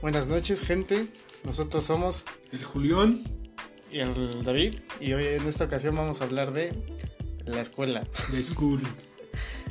[0.00, 1.08] Buenas noches, gente.
[1.42, 3.24] Nosotros somos El Julián.
[3.90, 6.72] y el David y hoy en esta ocasión vamos a hablar de
[7.46, 8.06] la escuela.
[8.32, 8.80] De School.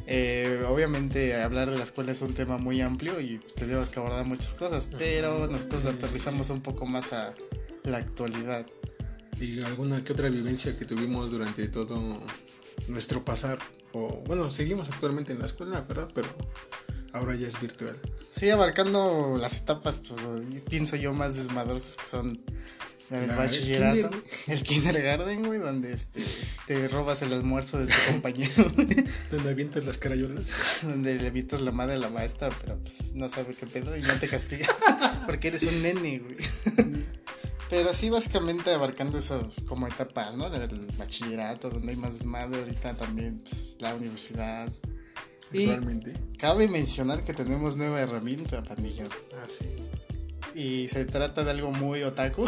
[0.10, 4.00] Eh, obviamente hablar de la escuela es un tema muy amplio y pues, tenemos que
[4.00, 7.34] abordar muchas cosas, pero nosotros lo aterrizamos un poco más a
[7.84, 8.66] la actualidad.
[9.38, 12.22] Y alguna que otra vivencia que tuvimos durante todo
[12.88, 13.60] nuestro pasar.
[13.92, 16.10] O bueno, seguimos actualmente en la escuela, ¿verdad?
[16.14, 16.30] Pero
[17.14, 17.98] ahora ya es virtual.
[18.32, 20.20] Sí, abarcando las etapas, pues
[20.70, 22.40] pienso yo más desmadrosas que son
[23.10, 26.22] la del La- el bachillerato, kinder, el kindergarten, güey, donde este,
[26.68, 28.66] te robas el almuerzo de tu compañero,
[29.32, 30.48] Donde avientas las carayolas.
[30.84, 34.02] donde le evitas la madre a la maestra, pero pues no sabe qué pedo y
[34.02, 34.68] no te castiga
[35.26, 36.36] porque eres un nene, güey.
[37.70, 40.48] Pero sí, básicamente abarcando esos como etapas, ¿no?
[40.48, 44.70] El bachillerato, donde hay más desmadre, ahorita también pues, la universidad.
[45.54, 46.14] Y Realmente.
[46.38, 49.06] cabe mencionar que tenemos nueva herramienta, pandilla.
[49.34, 49.66] Ah, sí.
[50.54, 52.46] Y se trata de algo muy otaku.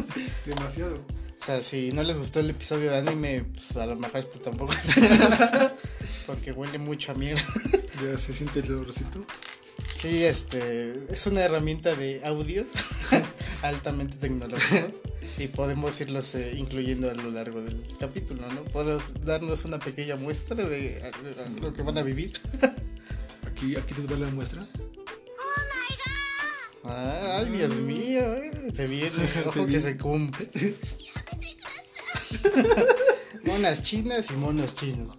[0.46, 0.96] Demasiado.
[0.96, 4.38] O sea, si no les gustó el episodio de anime, pues a lo mejor esto
[4.38, 4.72] tampoco.
[6.26, 7.42] Porque huele mucho a mierda.
[8.02, 9.24] Ya se siente el olorcito.
[9.96, 12.70] Sí, este es una herramienta de audios
[13.62, 14.96] altamente tecnológicos
[15.38, 18.64] y podemos irlos eh, incluyendo a lo largo del capítulo, ¿no?
[18.64, 22.32] Puedes darnos una pequeña muestra de a- a lo que van a vivir.
[23.46, 24.66] Aquí, aquí les va la muestra.
[26.84, 29.10] Ay, Dios mío, eh, se viene,
[29.46, 29.80] ojo Se que viene.
[29.82, 30.50] se cumple.
[33.44, 35.18] Monas chinas y monos chinos.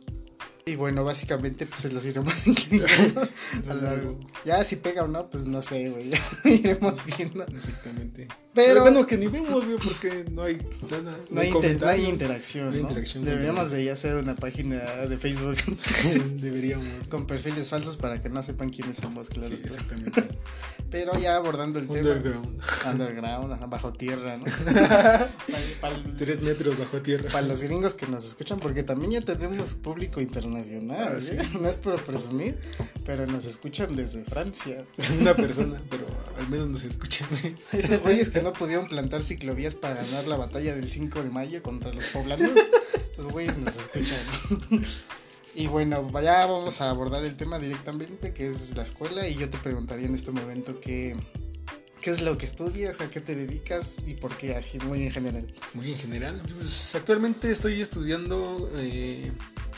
[0.66, 3.22] Y bueno, básicamente pues se los iremos incluyendo
[3.69, 4.19] a lo largo.
[4.45, 6.09] Ya si pega o no, pues no sé, güey,
[6.44, 7.44] ya iremos viendo.
[7.47, 8.30] Exactamente.
[8.53, 11.17] Pero- bueno, que ni vemos, güey, porque no hay nada.
[11.30, 12.81] No hay, inter- no hay interacción, No hay ¿no?
[12.88, 15.58] interacción, Deberíamos de hacer una página de Facebook
[16.39, 16.88] Deberíamos.
[17.09, 19.50] con perfiles falsos para que no sepan quiénes somos, claro.
[19.50, 20.23] Sí, exactamente.
[20.91, 22.11] Pero ya abordando el tema.
[22.11, 22.61] Underground.
[22.89, 24.44] Underground, bajo tierra, ¿no?
[24.45, 25.30] Para,
[25.81, 27.30] para- Tres metros bajo tierra.
[27.31, 30.53] para los gringos que nos escuchan, porque también ya tenemos público internacional.
[30.56, 31.34] Ah, sí.
[31.34, 31.41] ¿eh?
[31.59, 32.58] No es por presumir,
[33.06, 34.86] pero nos escuchan desde Francia.
[35.22, 36.06] Una persona, pero
[36.38, 37.28] al menos nos escuchan.
[37.72, 41.63] Esos güeyes que no pudieron plantar ciclovías para ganar la batalla del 5 de mayo
[41.63, 42.52] contra los poblanos,
[43.12, 44.19] esos güeyes nos escuchan.
[45.56, 49.52] Y bueno, ya vamos a abordar el tema directamente, que es la escuela, y yo
[49.52, 51.16] te preguntaría en este momento qué,
[52.02, 55.12] qué es lo que estudias, a qué te dedicas y por qué, así muy en
[55.12, 55.53] general.
[55.75, 56.42] Muy en general.
[56.58, 59.31] Pues, actualmente estoy estudiando eh,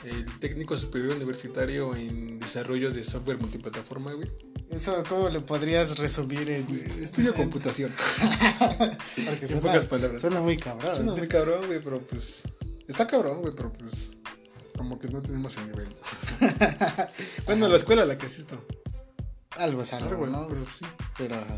[0.06, 4.32] el técnico superior universitario en desarrollo de software multiplataforma, güey.
[4.70, 6.66] Eso, ¿cómo lo podrías resumir en...?
[7.02, 7.92] Estudio en- computación.
[8.70, 8.98] Porque
[9.42, 10.22] en suena, pocas palabras.
[10.22, 10.96] suena muy cabrón.
[10.96, 12.44] Suena muy cabrón, güey, pero pues.
[12.88, 14.10] Está cabrón, güey, pero pues.
[14.78, 15.88] Como que no tenemos el nivel.
[17.46, 18.66] bueno, la escuela a la que asisto.
[19.52, 20.48] Algo es algo, ¿no?
[20.48, 20.86] pero pues, sí.
[21.18, 21.58] Pero ajá.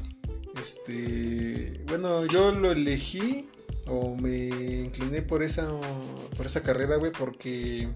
[0.61, 3.47] Este, bueno, yo lo elegí
[3.87, 4.47] o me
[4.85, 5.67] incliné por esa
[6.35, 7.87] por esa carrera, güey, porque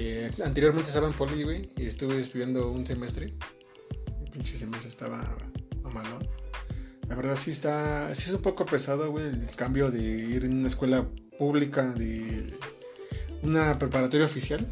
[0.00, 3.32] eh, anteriormente estaba en poli, güey, y estuve estudiando un semestre.
[4.24, 5.36] El pinche semestre estaba
[5.82, 6.26] mamalón.
[7.08, 10.58] La verdad sí está, sí es un poco pesado, güey, el cambio de ir en
[10.58, 12.54] una escuela pública de
[13.42, 14.66] una preparatoria oficial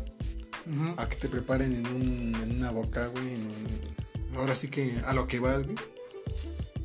[0.96, 3.24] a que te preparen en, un, en una boca, güey.
[3.34, 5.76] en un- ahora sí que a lo que vas, güey.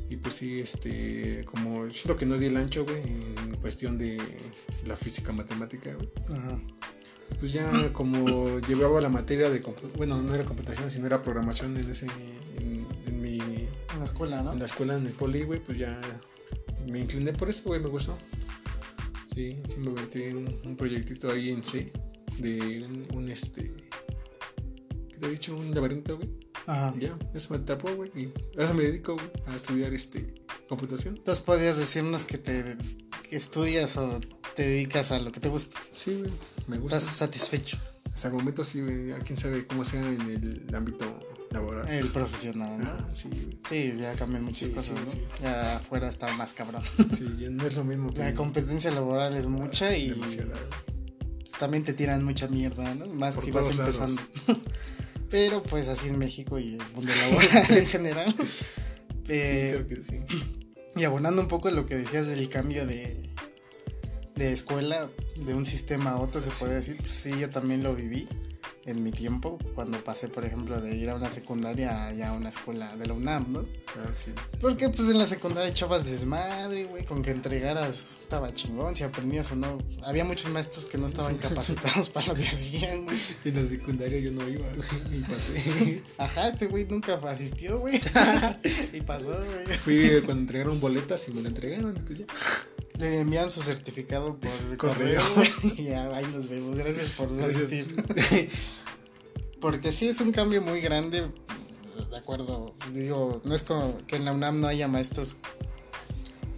[0.08, 4.20] Y pues sí, este, como siento que no di el ancho, güey, en cuestión de
[4.86, 6.08] la física matemática, güey.
[6.38, 6.60] Ajá.
[7.38, 9.62] Pues ya como llevaba la materia de,
[9.96, 12.06] bueno, no era computación, sino era programación en ese,
[12.58, 14.52] en, en mi, En la escuela, ¿no?
[14.52, 16.00] en la escuela en el poli, güey, pues ya
[16.86, 18.16] me incliné por eso, güey, me gustó.
[19.34, 21.90] Sí, sí me metí un, un proyectito ahí en C,
[22.38, 23.72] de un, un, este,
[25.08, 25.56] ¿qué te he dicho?
[25.56, 26.28] Un laberinto, güey.
[26.66, 26.94] Ajá.
[26.98, 28.10] Ya, eso me tapó, güey.
[28.14, 30.34] Y a eso me dedico, güey, a estudiar este
[30.68, 31.16] computación.
[31.16, 32.76] Entonces podrías decirnos que te
[33.28, 34.20] que estudias o
[34.54, 35.78] te dedicas a lo que te gusta.
[35.92, 36.32] Sí, güey,
[36.66, 36.98] me gusta.
[36.98, 37.78] Estás satisfecho.
[38.14, 40.20] Hasta el momento sí, güey, a quién sabe cómo sea en
[40.68, 41.18] el ámbito
[41.50, 41.88] laboral.
[41.88, 42.90] El profesional, ¿no?
[42.90, 43.58] Ah, sí, güey.
[43.68, 45.12] Sí, ya cambian muchas Sí, cosas, sí, ¿no?
[45.12, 45.18] sí.
[45.42, 46.82] Ya afuera está más cabrón.
[47.16, 50.56] Sí, ya no es lo mismo que La competencia laboral es mucha y demasiada.
[51.40, 53.06] pues, también te tiran mucha mierda, ¿no?
[53.06, 54.20] Más Por si vas empezando.
[55.30, 58.34] Pero pues así es México y el mundo laboral en general.
[58.38, 58.64] Sí,
[59.28, 60.18] Eh, creo que sí.
[60.96, 63.30] Y abonando un poco lo que decías del cambio de,
[64.36, 66.96] de escuela, de un sistema a otro, se puede decir.
[66.98, 68.28] Pues sí, yo también lo viví.
[68.84, 72.32] en mi tiempo, cuando pasé, por ejemplo, de ir a una secundaria a ya a
[72.32, 73.60] una escuela de la UNAM, ¿no?
[73.96, 74.32] Ah, sí.
[74.60, 79.52] Porque pues en la secundaria echabas desmadre, güey, con que entregaras estaba chingón, si aprendías
[79.52, 79.78] o no.
[80.04, 83.16] Había muchos maestros que no estaban capacitados para lo que hacían, güey.
[83.44, 86.02] En la secundaria yo no iba, güey, y pasé.
[86.18, 88.00] Ajá, este güey nunca asistió, güey.
[88.92, 89.78] y pasó, güey.
[89.78, 92.26] Fui cuando entregaron boletas y me la entregaron, pues ya.
[92.98, 95.22] Le envían su certificado por correo,
[95.76, 96.76] y ya, ahí nos vemos.
[96.76, 97.96] Gracias por asistir.
[99.60, 101.28] Porque sí es un cambio muy grande,
[102.10, 102.74] de acuerdo.
[102.92, 105.36] Digo, no es como que en la UNAM no haya maestros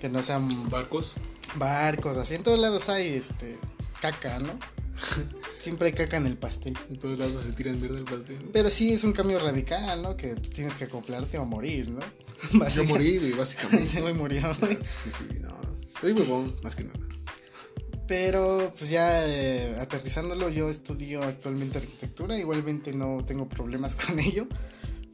[0.00, 1.14] que no sean Barcos.
[1.54, 3.58] barcos, así en todos lados hay este
[4.00, 4.52] caca, ¿no?
[5.58, 6.76] Siempre hay caca en el pastel.
[6.90, 8.38] En todos lados se tiran mierda el pastel.
[8.52, 10.16] Pero sí es un cambio radical, ¿no?
[10.16, 12.00] Que tienes que acoplarte o morir, ¿no?
[12.69, 14.12] Yo morí, básicamente.
[14.14, 14.50] Murió.
[14.69, 15.63] Es que sí, no.
[16.00, 16.99] Soy huevón, más que nada.
[18.06, 24.46] Pero pues ya eh, aterrizándolo, yo estudio actualmente arquitectura, igualmente no tengo problemas con ello.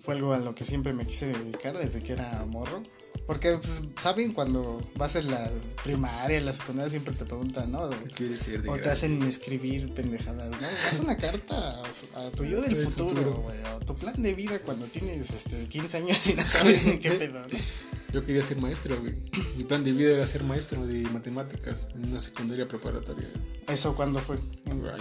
[0.02, 2.82] Fue algo a lo que siempre me quise dedicar desde que era morro.
[3.26, 4.32] Porque, pues, ¿saben?
[4.32, 5.48] Cuando vas en la
[5.84, 7.88] primaria, en la secundaria, siempre te preguntan, ¿no?
[7.90, 10.56] ¿Qué quieres ser de O te hacen escribir pendejadas, ¿no?
[10.88, 13.58] Haz una carta a, su- a tu yo del futuro, güey.
[13.76, 17.12] O tu plan de vida cuando tienes este, 15 años y no sabes ni qué
[17.12, 17.46] pedo, ¿no?
[18.12, 19.14] Yo quería ser maestro, güey.
[19.56, 23.28] Mi plan de vida era ser maestro de matemáticas en una secundaria preparatoria.
[23.68, 24.40] ¿Eso cuándo fue?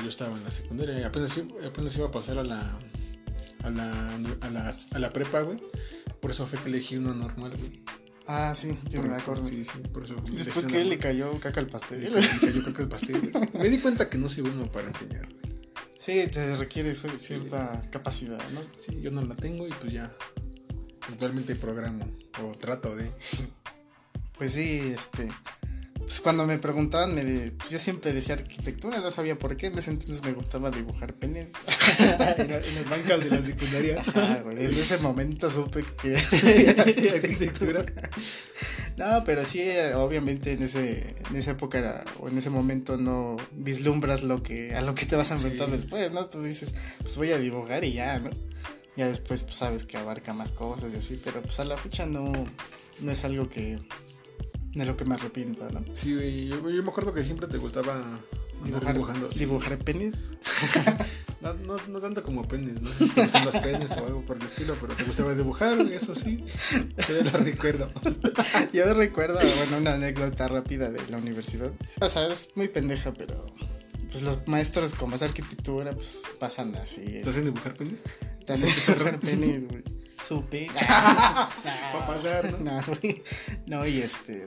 [0.03, 1.35] Yo estaba en la secundaria y apenas,
[1.65, 2.77] apenas iba a pasar a la,
[3.63, 5.59] a la, a la, a la prepa, güey.
[6.21, 7.83] Por eso fue que elegí una normal, güey.
[8.27, 9.45] Ah, sí, sí, me acuerdo.
[9.45, 10.15] Sí, sí, por eso.
[10.15, 12.13] elegí Después que le cayó caca al pastel.
[12.13, 13.49] Le cayó caca el pastel, güey.
[13.53, 15.49] Me di cuenta que no soy bueno para enseñar, güey.
[15.97, 18.61] Sí, te requiere cierta capacidad, ¿no?
[18.77, 20.15] Sí, yo no la tengo y pues ya.
[21.11, 22.05] Actualmente programo
[22.43, 23.11] o trato de.
[24.37, 25.29] Pues sí, este.
[26.09, 29.67] Pues cuando me preguntaban, me de- pues yo siempre decía arquitectura, no sabía por qué.
[29.67, 31.49] En ese entonces me gustaba dibujar penes.
[32.37, 34.03] en, en las bancas de la secundaria.
[34.15, 36.15] Ah, güey, desde ese momento supe que
[37.13, 37.85] Arquitectura.
[38.97, 39.61] No, pero sí,
[39.95, 44.73] obviamente en ese en esa época era, o en ese momento no vislumbras lo que
[44.75, 45.73] a lo que te vas a enfrentar Sí.
[45.73, 46.25] después, ¿no?
[46.25, 48.31] Tú dices, pues voy a dibujar y ya, ¿no?
[48.97, 52.07] Ya después pues sabes que abarca más cosas y así, pero pues a la fecha
[52.07, 52.31] no
[52.99, 53.77] no es algo que
[54.73, 55.83] de lo que me arrepiento, ¿no?
[55.93, 56.47] Sí, güey.
[56.47, 58.19] Yo, yo me acuerdo que siempre te gustaba
[58.63, 59.31] Dibujar, dibujando.
[59.31, 59.39] sí.
[59.39, 60.27] dibujar penes.
[61.41, 64.25] No, no, no tanto como penes, no sé si te gustan los penes o algo
[64.25, 66.43] por el estilo, pero te gustaba dibujar, eso sí.
[67.07, 67.89] Yo lo recuerdo.
[68.73, 71.71] Yo recuerdo, bueno, una anécdota rápida de la universidad.
[72.01, 73.45] O sea, es muy pendeja, pero
[74.11, 77.21] pues los maestros como es arquitectura, pues pasan así.
[77.23, 78.03] ¿Te hacen dibujar penes?
[78.45, 79.83] Te hacen dibujar penes, güey.
[80.23, 80.67] Supe.
[80.75, 81.43] Va
[81.93, 82.81] a pasar, ¿no?
[83.65, 84.45] No, y este,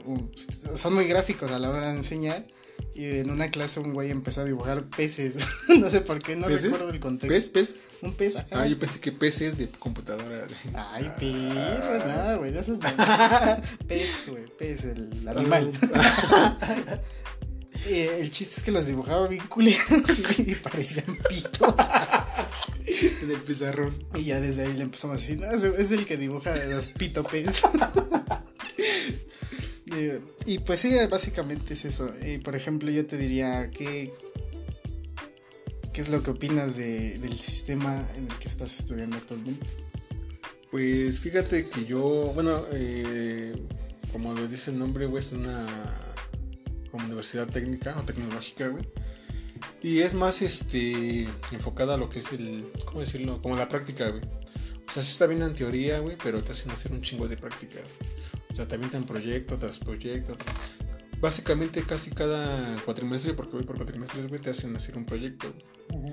[0.76, 2.46] son muy gráficos a la hora de enseñar.
[2.94, 5.36] Y en una clase un güey empezó a dibujar peces.
[5.68, 6.64] no sé por qué, no ¿Peces?
[6.64, 7.28] recuerdo el contexto.
[7.32, 7.74] ¿Pez, pez?
[8.02, 8.62] Un pez acá.
[8.62, 10.46] Ah, yo pensé que peces de computadora.
[10.74, 11.16] Ay, Ah.
[11.18, 12.78] perro, nada, güey, de esas.
[13.88, 15.72] Pez, güey, pez, el animal.
[17.86, 21.74] Eh, el chiste es que los dibujaba bien culeros y parecían pitos.
[23.22, 23.94] En el pizarrón.
[24.14, 27.22] Y ya desde ahí le empezamos a decir, no, es el que dibuja los pito
[27.24, 27.62] pez.
[29.94, 32.10] Eh, y pues sí, básicamente es eso.
[32.26, 34.10] Y por ejemplo, yo te diría que...
[35.92, 39.66] ¿Qué es lo que opinas de, del sistema en el que estás estudiando actualmente?
[40.70, 43.54] Pues fíjate que yo, bueno, eh,
[44.10, 45.66] como lo dice el nombre, güey, es una
[46.90, 48.84] como universidad técnica o tecnológica, güey.
[49.82, 53.40] Y es más este enfocada a lo que es el, ¿cómo decirlo?
[53.42, 54.22] Como la práctica, güey.
[54.86, 57.36] O sea, sí está bien en teoría, güey, pero te hacen hacer un chingo de
[57.36, 57.76] práctica.
[57.80, 58.42] güey.
[58.50, 60.34] O sea, te avientan proyecto tras proyecto.
[60.36, 60.56] tras-
[61.20, 65.54] Básicamente casi cada cuatrimestre, porque voy por cuatrimestres, güey, te hacen hacer un proyecto.
[65.88, 66.12] güey.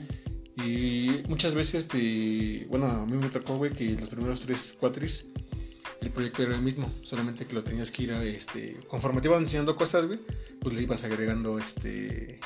[0.57, 2.65] Y muchas veces te.
[2.69, 5.25] Bueno, a mí me tocó, güey, que los primeros tres cuatris
[6.01, 8.77] el proyecto era el mismo, solamente que lo tenías que ir a, este.
[8.87, 10.19] Conforme te iban enseñando cosas, güey,
[10.61, 12.39] pues le ibas agregando, este.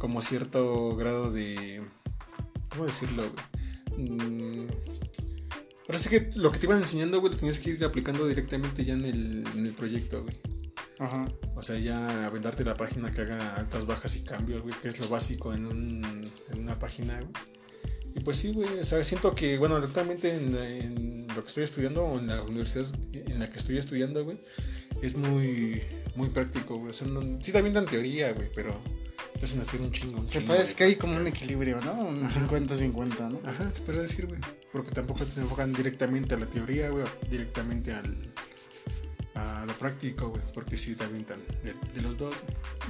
[0.00, 1.82] Como cierto grado de.
[2.70, 3.22] ¿Cómo decirlo,
[3.94, 4.08] güey?
[4.10, 4.66] Mm,
[5.86, 8.84] Ahora sí que lo que te iban enseñando, güey, lo tenías que ir aplicando directamente
[8.84, 10.34] ya en el, en el proyecto, güey.
[11.00, 11.26] Ajá.
[11.56, 15.00] O sea, ya aventarte la página que haga altas, bajas y cambios, güey, que es
[15.00, 17.32] lo básico en, un- en una página, güey.
[18.14, 21.64] Y pues sí, güey, o sea, siento que, bueno, actualmente en, en lo que estoy
[21.64, 24.38] estudiando, o en la universidad en la que estoy estudiando, güey,
[25.02, 25.82] es muy,
[26.14, 26.90] muy práctico, güey.
[26.90, 28.80] O sea, no- sí también dan teoría, güey, pero
[29.40, 30.20] te hacen hacer un chingo.
[30.20, 31.94] un Se chingo puede de decir que hay como un equilibrio, ¿no?
[31.94, 32.46] Un Ajá.
[32.46, 33.40] 50-50, ¿no?
[33.50, 34.38] Ajá, se puede decir, güey.
[34.70, 38.14] Porque tampoco te enfocan directamente a la teoría, güey, directamente al,
[39.34, 40.42] a lo práctico, güey.
[40.52, 42.34] Porque sí te avientan de, de los dos.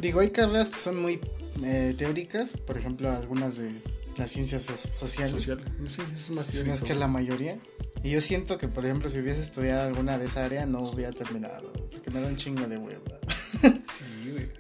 [0.01, 1.21] Digo, hay carreras que son muy
[1.63, 3.71] eh, teóricas, por ejemplo, algunas de
[4.17, 5.31] las ciencias so- sociales.
[5.33, 5.61] Social.
[5.87, 6.85] Sí, es más es teórico.
[6.85, 7.59] que la mayoría.
[8.03, 11.13] Y yo siento que, por ejemplo, si hubiese estudiado alguna de esa área, no hubiera
[11.13, 11.73] terminado.
[11.93, 13.21] Porque me da un chingo de hueva.
[13.63, 14.51] Sí, güey.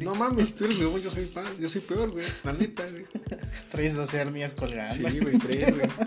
[0.00, 2.24] No mames, si tú eres nuevo, yo soy yo soy peor, güey.
[2.42, 3.04] La neta, güey.
[3.70, 5.08] Traes 12 hernias colgando.
[5.08, 5.88] Sí, güey, tres, güey.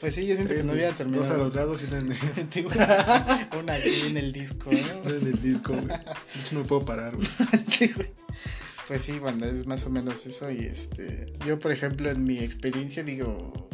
[0.00, 1.22] Pues sí, yo siento Tres, que no hubiera terminado.
[1.22, 2.06] Dos a los lados y una en
[3.58, 5.00] una aquí en el disco, ¿no?
[5.02, 5.88] una en el disco, güey.
[5.88, 7.28] De hecho, no me puedo parar, güey.
[7.70, 8.08] Sí, güey.
[8.88, 10.50] Pues sí, banda, es más o menos eso.
[10.50, 13.68] Y este, yo, por ejemplo, en mi experiencia, digo,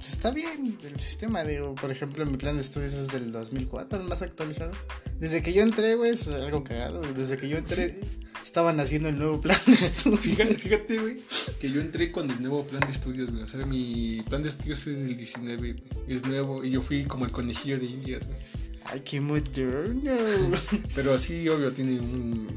[0.00, 1.44] pues está bien el sistema.
[1.44, 4.72] Digo, por ejemplo, mi plan de estudios es del 2004, el más actualizado.
[5.18, 7.02] Desde que yo entré, güey, es algo cagado.
[7.12, 8.00] Desde que yo entré,
[8.42, 10.20] estaban haciendo el nuevo plan de estudios.
[10.20, 11.18] Fíjate, fíjate, güey,
[11.60, 13.42] que yo entré con el nuevo plan de estudios, güey.
[13.42, 15.82] O sea, mi plan de estudios es del 19, güey.
[16.08, 18.38] Es nuevo y yo fui como el conejillo de indias, güey.
[18.86, 20.12] Ay, qué moderno.
[20.94, 22.48] Pero sí, obvio, tiene un-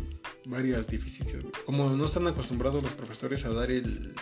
[0.45, 1.53] varias deficiencias, güey.
[1.65, 4.13] Como no están acostumbrados los profesores a dar el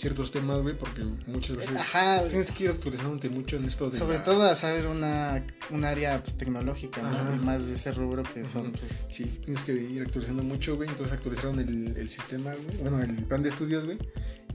[0.00, 3.98] ciertos temas, güey, porque muchas veces Ajá, tienes que ir actualizándote mucho en esto de
[3.98, 7.08] Sobre la- todo a saber una, un área pues, tecnológica, ¿no?
[7.10, 7.36] Ajá.
[7.36, 10.88] Más de ese rubro que son, pues, Sí, tienes que ir actualizando mucho, güey.
[10.88, 12.78] Entonces actualizaron el, el sistema, güey.
[12.78, 13.98] Bueno, el plan de estudios, güey.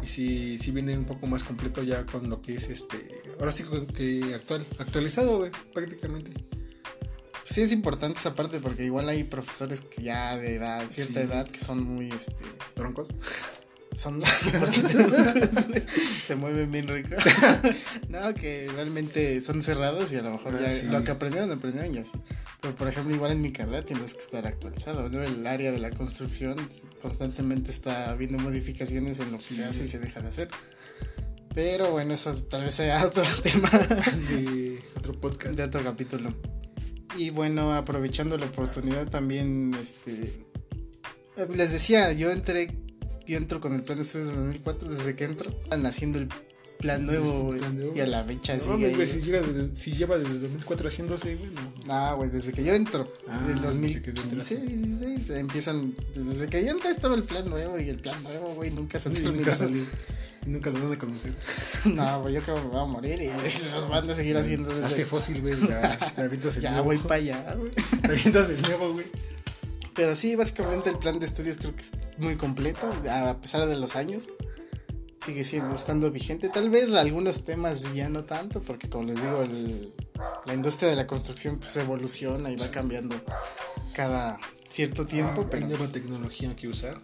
[0.04, 2.98] Y sí, sí viene un poco más completo ya con lo que es este.
[3.40, 6.32] Ahora sí que- que actual, actualizado, güey, prácticamente.
[7.44, 11.28] sí es importante esa parte porque igual hay profesores que ya de edad, cierta Sí.
[11.28, 13.08] edad, que son muy, este, Troncos.
[13.96, 14.22] Son,
[16.28, 17.16] se mueven bien rico.
[18.10, 20.88] no, que realmente son cerrados y a lo mejor Ah, ya sí.
[20.88, 22.18] lo que aprendieron, aprendieron y así.
[22.62, 25.24] Pero por ejemplo, igual en mi carrera tienes que estar actualizado, ¿no?
[25.24, 26.56] El área de la construcción
[27.02, 29.56] constantemente está habiendo modificaciones en lo que Sí.
[29.56, 30.50] se hace y se deja de hacer.
[31.54, 35.56] Pero bueno, eso tal vez sea otro tema De otro podcast.
[35.56, 36.34] de otro capítulo.
[37.18, 40.34] Y bueno, aprovechando la oportunidad también, este,
[41.56, 42.76] les decía, yo entré,
[43.28, 46.30] yo entro con el plan de estudios de 2004, desde que entro, están haciendo el
[46.80, 47.94] plan nuevo, Este güey, plan nuevo.
[47.96, 51.50] y a la fecha No, sigue güey, si, desde- si lleva desde 2004 haciéndose, güey,
[51.52, 51.74] no.
[51.88, 54.58] Ah, güey, desde que yo entro, Ah, desde que 2015, entraste.
[54.58, 58.72] 16, empiezan, desde que yo entré estaba el plan nuevo y el plan nuevo, güey,
[58.72, 59.86] nunca se nunca salí.
[60.46, 61.34] Y Nunca lo van a conocer.
[61.86, 63.28] No, güey, yo creo que me voy a morir y
[63.74, 64.70] los van a seguir haciendo.
[64.86, 65.56] Hazte fósil, güey.
[65.68, 66.86] Ya, el Ya nuevo.
[66.86, 67.72] voy para allá, güey.
[68.02, 69.06] Te avientas el nuevo, güey.
[69.96, 73.76] Pero sí, básicamente el plan de estudios creo que es muy completo, a pesar de
[73.78, 74.28] los años.
[75.24, 76.50] Sigue siendo, estando vigente.
[76.50, 79.94] Tal vez algunos temas ya no tanto, porque como les digo, el-
[80.46, 83.16] la industria de la construcción pues evoluciona y va cambiando
[83.94, 84.38] cada
[84.70, 85.42] cierto tiempo.
[85.42, 87.02] Hay Pero, nueva tecnología que usar.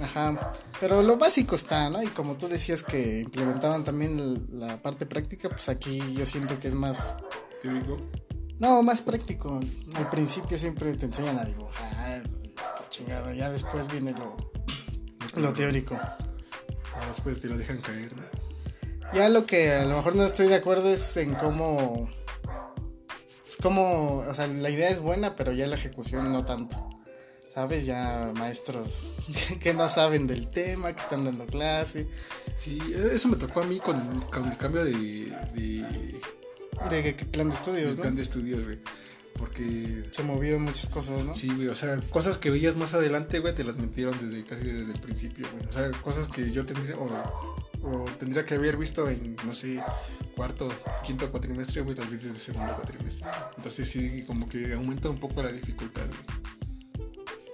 [0.00, 2.02] ajá, pero lo básico está, ¿no?
[2.02, 6.66] Y como tú decías que implementaban también la parte práctica, pues aquí yo siento que
[6.68, 7.14] es más...
[7.60, 7.98] Teórico.
[8.58, 9.60] No, más práctico.
[9.94, 12.22] Al principio siempre te enseñan a dibujar,
[12.88, 13.34] chingada.
[13.34, 14.36] Ya después viene lo,
[15.36, 15.98] lo teórico.
[16.00, 16.16] Ah,
[17.06, 18.22] Después te lo dejan caer, ¿no?
[19.12, 22.08] Ya lo que a lo mejor no estoy de acuerdo es en cómo.
[23.44, 24.18] Pues cómo.
[24.18, 26.88] O sea, la idea es buena, pero ya la ejecución no tanto.
[27.48, 27.84] ¿Sabes?
[27.84, 29.12] Ya maestros
[29.60, 32.08] que no saben del tema, que están dando clase.
[32.56, 32.80] Sí,
[33.12, 36.20] eso me tocó a mí con, con el cambio de, de,
[36.90, 38.02] De qué- qué plan de estudios, del ¿no?
[38.02, 38.78] plan de estudios, güey.
[39.36, 41.32] Porque, Se movieron muchas cosas, ¿no?
[41.34, 44.64] sí, güey, o sea, cosas que veías más adelante, güey, te las metieron desde casi
[44.66, 45.66] desde el principio, güey.
[45.66, 47.06] O sea, cosas que yo tendría, o,
[47.82, 49.82] o tendría que haber visto en, no sé,
[50.36, 50.70] cuarto,
[51.04, 53.26] quinto cuatrimestre, güey, tal vez desde segundo cuatrimestre.
[53.56, 56.42] Entonces sí, como que aumenta un poco la dificultad, güey.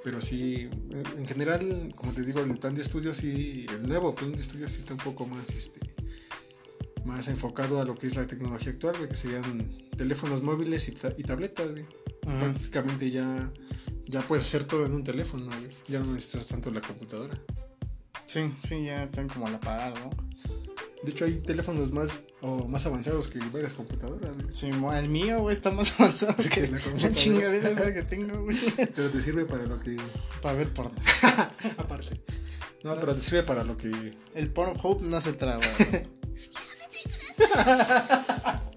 [0.02, 0.68] Pero sí,
[1.16, 4.72] en general, como te digo, el plan de estudios sí, el nuevo plan de estudios
[4.72, 5.80] sí está un poco más, este,
[7.04, 11.12] más enfocado a lo que es la tecnología actual, que serían teléfonos móviles y, ta-
[11.16, 11.84] y tabletas, güey.
[12.20, 13.50] Prácticamente ya,
[14.06, 15.70] ya puedes hacer todo en un teléfono, güey.
[15.86, 17.38] Ya no necesitas tanto la computadora.
[18.26, 20.10] Sí, sí, ya están como a la par, ¿no?
[21.02, 24.52] De hecho, hay teléfonos más, o más avanzados que varias computadoras, güey.
[24.52, 28.42] Sí, el mío, güey, está más avanzado Sí, que la la, chingadera esa que tengo,
[28.42, 28.56] güey.
[28.94, 29.96] Pero te sirve para lo que...
[30.42, 30.92] Para ver porno.
[31.78, 32.20] Aparte.
[32.84, 34.14] No, pero te sirve para lo que...
[34.34, 36.02] El Pornhub no se traba, güey.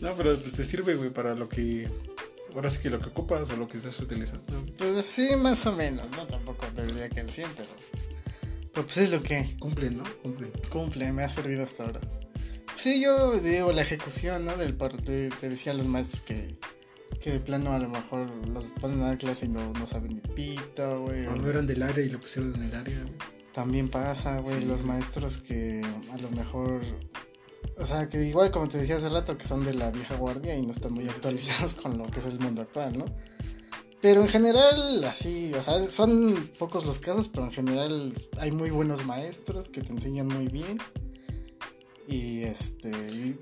[0.00, 1.88] No, pero pues te sirve, güey, para lo que...
[2.54, 4.44] Ahora sí que lo que ocupas o lo que estás utilizando.
[4.76, 6.26] Pues sí, más o menos, ¿no?
[6.26, 7.68] Tampoco te diría que al 100, pero...
[8.72, 10.04] Pero pues es lo que Cumple, ¿no?
[10.22, 10.48] Cumple.
[10.70, 12.00] cumple, me ha servido hasta ahora.
[12.76, 14.56] Sí, yo digo, la ejecución, ¿no?
[14.56, 16.58] Del par- de- te decían los maestros que,
[17.20, 20.14] que de plano a lo mejor los ponen a dar clase y no, no saben
[20.14, 21.24] ni pito, güey.
[21.26, 23.14] O o- no eran del área y lo pusieron en el área, güey.
[23.52, 24.64] También pasa, güey, Sí.
[24.66, 25.80] los maestros que
[26.12, 26.82] a lo mejor...
[27.78, 30.54] O sea, que igual como te decía hace rato, que son de la vieja guardia
[30.56, 31.10] y no están muy Sí.
[31.10, 33.04] actualizados con lo que es el mundo actual, ¿no?
[34.00, 38.68] Pero en general, así, o sea, son pocos los casos, pero en general hay muy
[38.70, 40.78] buenos maestros que te enseñan muy bien.
[42.06, 42.92] Y este,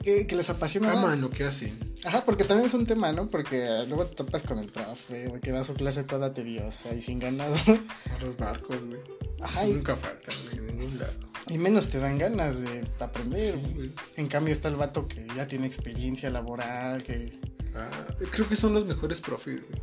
[0.04, 0.92] que, que les apasiona.
[0.92, 1.76] Aman lo que hacen.
[2.04, 3.26] Ajá, porque también es un tema, ¿no?
[3.26, 7.00] Porque luego te topas con el profe, güey, que da su clase toda tediosa y
[7.00, 7.68] sin ganas.
[7.68, 9.00] A los barcos, güey.
[9.42, 11.12] Ajá, y, Nunca faltan, güey, en ningún lado.
[11.48, 13.54] y menos te dan ganas de aprender.
[13.54, 13.92] Sí.
[14.16, 17.38] En cambio está el vato que ya tiene experiencia laboral, que...
[17.74, 17.90] Ah,
[18.30, 19.82] creo que son los mejores profes, güey.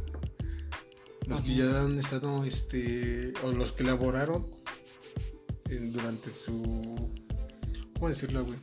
[1.28, 4.48] Los que ya han estado, este, o los que elaboraron
[5.70, 7.12] en- durante su,
[7.94, 8.58] ¿cómo decirlo, güey?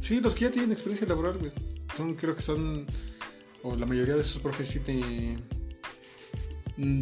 [0.00, 1.52] Sí, los que ya tienen experiencia laboral, güey.
[1.96, 2.86] Son, creo que son,
[3.62, 5.36] o la mayoría de esos profes sí te,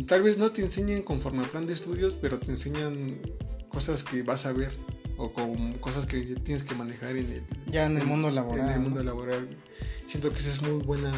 [0.07, 3.21] tal vez no te enseñen conforme al plan de estudios, pero te enseñan
[3.69, 4.71] cosas que vas a ver
[5.17, 8.75] o con cosas que tienes que manejar en el, Ya en el mundo laboral, En
[8.75, 9.49] el mundo laboral.
[10.07, 11.13] Siento que esa es muy buena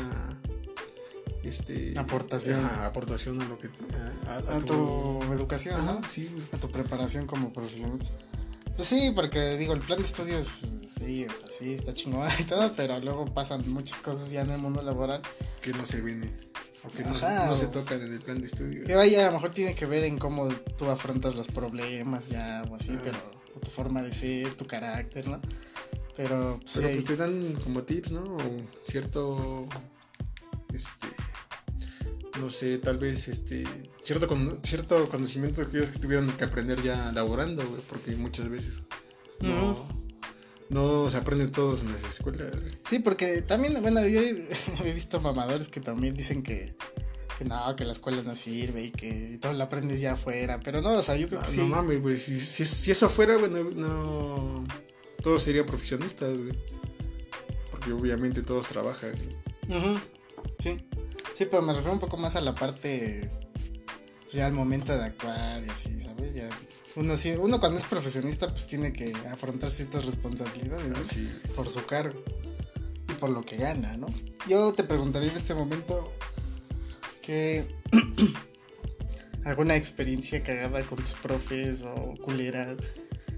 [1.43, 2.65] este Aportación.
[2.65, 6.09] ajá, aportación a lo que a, a- a A tu educación, Ajá, ¿no?
[6.09, 6.45] sí, güey.
[6.53, 8.11] A tu preparación como profesionista.
[8.77, 12.45] Pues sí, porque digo, el plan de estudios, sí, o sea, sí, está chingón y
[12.45, 15.23] todo, pero luego pasan muchas cosas ya en el mundo laboral.
[15.63, 16.31] que no se viene
[16.87, 18.85] o que no, se- Ajá, no o- se tocan en el plan de estudio.
[18.85, 22.65] Que vaya, a lo mejor tiene que ver en cómo tú afrontas los problemas ya
[22.71, 23.01] o así, Ah.
[23.03, 23.19] pero
[23.57, 25.41] o tu forma de ser, tu carácter, ¿no?
[26.17, 28.23] Pero pues, sí, Pero hay- pues te dan como tips, ¿no?
[28.23, 28.41] O
[28.85, 29.67] cierto
[30.73, 31.09] este
[32.41, 33.65] no sé, tal vez este
[34.03, 38.83] cierto con, cierto conocimiento que ellos tuvieron que aprender ya laborando, güey, porque muchas veces
[39.41, 40.04] no no
[41.09, 42.51] se aprenden todos en las escuelas.
[42.89, 44.21] Sí, porque también, bueno, yo
[44.85, 46.75] he, visto mamadores que también dicen que,
[47.39, 50.61] que no, que la escuela no sirve y que todo lo aprendes ya afuera.
[50.61, 51.71] Pero no, o sea, yo creo Ah, que No sí.
[51.71, 52.17] mames, güey.
[52.17, 54.65] Si, si, si eso fuera, güey, no, no-
[55.23, 56.53] Todos serían profesionistas, güey.
[57.71, 59.13] Porque obviamente todos trabajan.
[60.59, 60.77] Sí.
[61.35, 63.31] Sí, pero me refiero un poco más a la parte.
[64.35, 66.35] Ya al momento de actuar y así, ¿sabes?
[66.35, 66.49] Ya.
[66.97, 70.99] Uno, sí, uno cuando es profesionista, pues tiene que afrontar ciertas responsabilidades, ¿no?
[70.99, 71.29] Así.
[71.57, 72.23] por su cargo
[73.09, 74.07] y por lo que gana, ¿no?
[74.49, 76.13] Yo te preguntaría en este momento
[77.23, 77.65] que
[79.45, 82.77] alguna experiencia cagada con tus profes o culera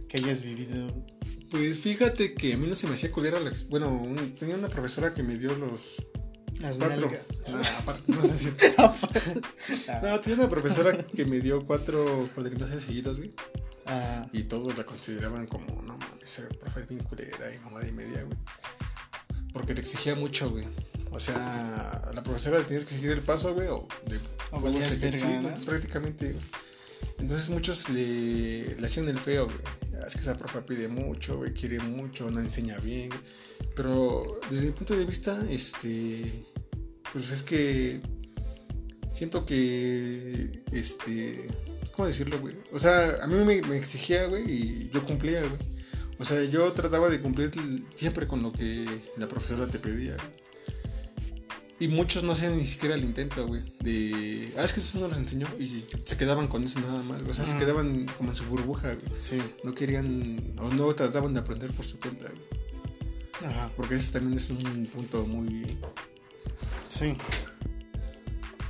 [0.08, 0.92] que hayas vivido.
[1.50, 4.68] Pues fíjate que a mí no se me hacía culera la Bueno, un- tenía una
[4.68, 6.04] profesora que me dio los
[6.60, 7.10] Las cuatro.
[7.48, 8.48] Ah, aparte, no sé si.
[10.02, 13.32] No, tenía una profesora que me dio cuatro cuadrimestres seguidos, güey.
[13.86, 17.92] Ah, Y todos la consideraban como, no mames, esa profe bien culera y mamá de
[17.92, 18.36] media, güey.
[19.52, 20.66] Porque te exigía mucho, güey.
[21.12, 24.18] O sea, a la profesora le tenías que seguir el paso, güey, o de
[24.50, 26.44] O valías verga, sí, prácticamente, güey.
[27.18, 29.58] Entonces muchos le, hacían el feo, güey.
[30.06, 33.10] Es que esa profe pide mucho, güey, quiere mucho, no enseña bien.
[33.74, 36.44] Pero desde mi punto de vista, este,
[37.12, 38.00] pues es que
[39.10, 41.48] siento que, este,
[41.92, 42.54] ¿cómo decirlo, güey?
[42.72, 45.76] O sea, a mí me, me exigía, güey, y yo cumplía, güey.
[46.18, 47.50] O sea, yo trataba de cumplir
[47.94, 50.16] siempre con lo que la profesora te pedía.
[50.16, 50.45] güey.
[51.78, 53.62] Y muchos no hacían ni siquiera el intento, güey.
[53.80, 55.46] De, ah, es que eso no los enseñó.
[55.58, 57.20] Y se quedaban con eso nada más.
[57.22, 59.12] O sea, se quedaban como en su burbuja, güey.
[59.20, 59.42] sí.
[59.62, 63.50] No querían, o no trataban de aprender por su cuenta, güey.
[63.52, 63.70] Ajá.
[63.76, 65.76] Porque ese también es un punto muy...
[66.88, 67.14] Sí.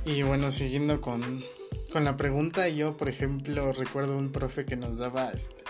[0.05, 1.45] Y bueno, siguiendo con,
[1.91, 5.63] con la pregunta, yo, por ejemplo, recuerdo un profe que nos daba este,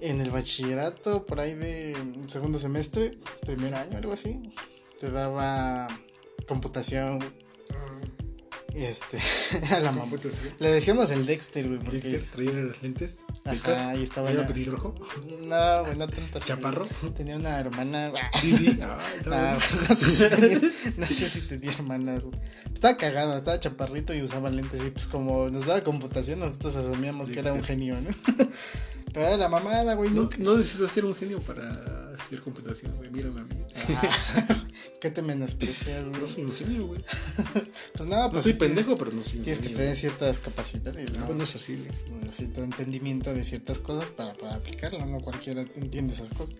[0.00, 4.40] en el bachillerato, por ahí de segundo semestre, primer año, algo así,
[5.00, 5.88] te daba
[6.46, 7.20] computación.
[8.72, 9.18] Y este,
[9.64, 10.12] era la mamá.
[10.60, 11.98] Le decíamos el Dexter, güey, porque.
[11.98, 13.24] Dexter traía las lentes.
[13.44, 14.94] Ajá, y estaba ¿Era pelirrojo?
[15.40, 16.48] No, güey, no tanto así.
[16.48, 16.86] ¿Chaparro?
[17.16, 18.12] Tenía una hermana.
[18.42, 18.78] Didi.
[18.82, 19.86] Ah, estaba Ah, bueno.
[19.88, 20.60] no, sé si tenía,
[20.98, 22.38] no sé si tenía hermanas, güey.
[22.72, 24.84] Estaba cagado, estaba chaparrito y usaba lentes.
[24.84, 28.10] Y pues, como nos daba computación, nosotros asumíamos que era un genio, ¿no?
[29.12, 30.10] Pero era la mamada, güey.
[30.10, 31.72] No necesitas ser un genio para
[32.14, 33.10] estudiar computación, güey.
[33.10, 33.64] Mírame a mí.
[33.96, 34.64] Ah,
[35.00, 36.32] ¿Qué te menosprecias, No güey?
[36.32, 37.00] soy un genio, güey.
[37.94, 38.42] Pues nada, No pues.
[38.44, 41.26] soy pendejo, pero no soy Tienes que tener ciertas capacidades, Ah, ¿no?
[41.26, 42.28] bueno, eso sí, güey.
[42.32, 46.54] Cierto entendimiento de ciertas cosas para poder aplicarlo, no cualquiera entiende esas cosas.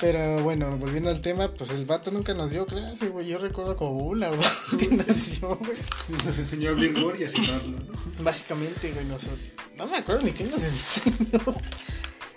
[0.00, 3.28] Pero bueno, volviendo al tema, pues el vato nunca nos dio clase, güey.
[3.28, 4.46] Yo recuerdo como una o dos
[4.78, 4.88] que
[5.40, 5.78] dio, güey.
[6.24, 8.24] Nos enseñó a abrir Word y a cerrarlo, ¿no?
[8.24, 9.28] Básicamente, güey, nos...
[9.76, 11.54] no me acuerdo ni qué nos enseñó.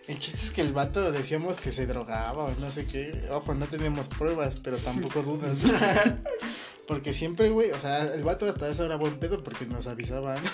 [0.08, 3.28] El chiste es que el vato decíamos que se drogaba o no sé qué.
[3.32, 5.58] Ojo, no teníamos pruebas, pero tampoco dudas.
[6.88, 10.36] Porque siempre, güey, o sea, el vato hasta eso era buen pedo porque nos avisaba,
[10.36, 10.50] ¿no?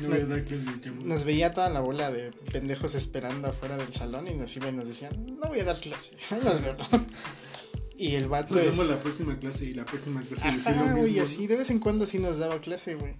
[0.00, 1.02] No voy a dar clases de chamo.
[1.04, 4.72] Nos veía toda la bola de pendejos esperando afuera del salón y nos iba y
[4.72, 6.12] nos decían, no voy a dar clase,
[6.42, 6.88] nos vemos.
[7.98, 8.70] Y el vato Nos es.
[8.70, 12.18] vemos la próxima clase y la próxima clase Ajá, así de vez en cuando sí
[12.18, 13.14] nos daba clase, güey.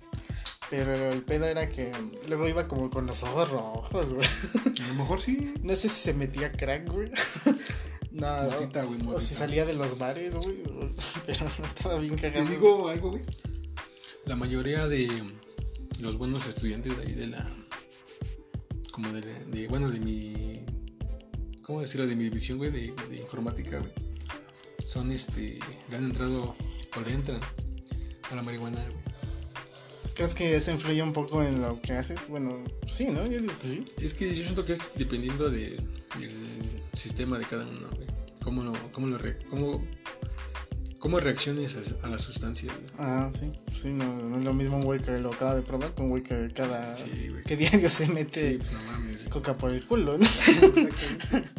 [0.70, 1.92] Pero el pedo era que
[2.28, 4.26] luego iba como con los ojos rojos, güey.
[4.82, 5.54] A lo mejor sí.
[5.62, 7.10] No sé si se metía crack, güey.
[8.10, 10.62] No, Motita, güey, o, si salía de los bares, güey.
[11.26, 12.48] Pero estaba bien Te cagado.
[12.48, 13.22] digo algo, güey.
[14.24, 15.24] La mayoría de
[15.98, 17.50] los buenos estudiantes de ahí de la.
[18.92, 20.64] Como de, la- de bueno, de mi.
[21.62, 22.06] ¿Cómo decirlo?
[22.06, 23.92] De mi división, güey, de, de informática, güey.
[24.86, 25.58] Son este.
[25.90, 26.54] Le han entrado
[26.96, 27.40] o le entran
[28.30, 29.03] a la marihuana, güey.
[30.14, 32.28] ¿Crees que eso influye un poco en lo que haces?
[32.28, 33.24] Bueno, sí, ¿no?
[33.28, 33.84] Yo digo que sí.
[34.00, 35.70] Es que yo siento que es dependiendo de,
[36.18, 36.30] del
[36.92, 38.06] sistema de cada uno, güey.
[38.42, 39.84] Cómo lo, cómo lo re- cómo,
[41.00, 42.88] cómo reacciones a, a la sustancia, güey.
[42.98, 43.50] Ah, sí.
[43.76, 46.10] Sí, no, no es lo mismo un güey que lo acaba de probar con un
[46.10, 46.94] güey que cada.
[46.94, 47.42] Sí, güey.
[47.42, 49.16] que diario se mete Sí, pues no mames.
[49.18, 49.28] güey.
[49.30, 50.24] coca por el culo, ¿no?
[50.24, 50.94] Exactamente.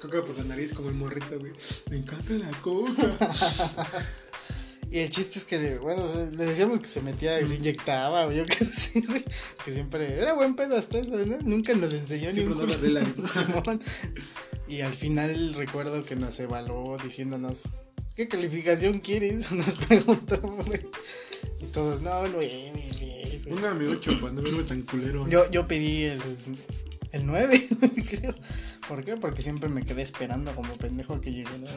[0.00, 1.52] Coca por la nariz como el morrito, güey.
[1.88, 3.16] Me encanta la coca.
[4.94, 8.28] Y el chiste es que, bueno, o sea, le decíamos que se metía, se inyectaba,
[8.28, 9.24] o yo qué sé, güey.
[9.64, 11.36] Que siempre era buen pedo hasta eso, ¿no?
[11.38, 12.54] Nunca nos enseñó ni un.
[14.68, 17.64] Y al final recuerdo que nos evaluó diciéndonos,
[18.14, 19.50] ¿qué calificación quieres?
[19.52, 20.86] Nos preguntó, güey.
[21.60, 23.60] Y todos, no, nueve, diez, güey".
[23.60, 25.28] Póngame 8 para no verme tan culero.
[25.28, 26.22] Yo, yo pedí el,
[27.14, 27.68] el 9,
[28.10, 28.34] creo.
[28.88, 29.16] ¿Por qué?
[29.16, 31.70] Porque siempre me quedé esperando como pendejo que llegara.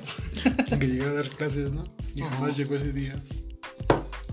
[0.80, 1.84] que llegué a dar clases, ¿no?
[2.16, 3.22] Y jamás llegó ese día.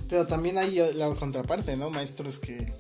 [0.09, 1.90] Pero también hay la contraparte, ¿no?
[1.90, 2.73] Maestros que,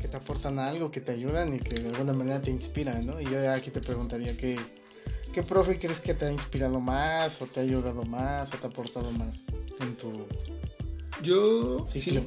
[0.00, 3.20] que te aportan algo, que te ayudan y que de alguna manera te inspiran, ¿no?
[3.20, 4.58] Y yo aquí te preguntaría, ¿qué,
[5.32, 8.66] ¿qué profe crees que te ha inspirado más o te ha ayudado más o te
[8.66, 9.44] ha aportado más
[9.80, 10.26] en tu...
[11.22, 12.18] Yo, Sí, sí,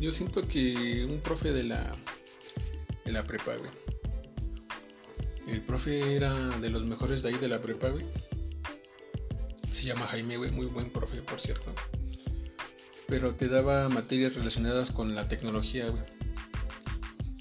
[0.00, 1.96] yo siento que un profe de la,
[3.04, 3.70] de la prepa, güey.
[5.50, 8.04] El profe era de los mejores de ahí de la prepa, güey.
[9.72, 11.74] Se llama Jaime, güey, muy buen profe, por cierto.
[13.08, 16.04] Pero te daba materias relacionadas con la tecnología, güey.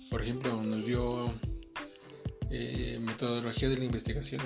[0.09, 1.31] Por ejemplo, nos dio
[2.49, 4.41] eh, metodología de la investigación,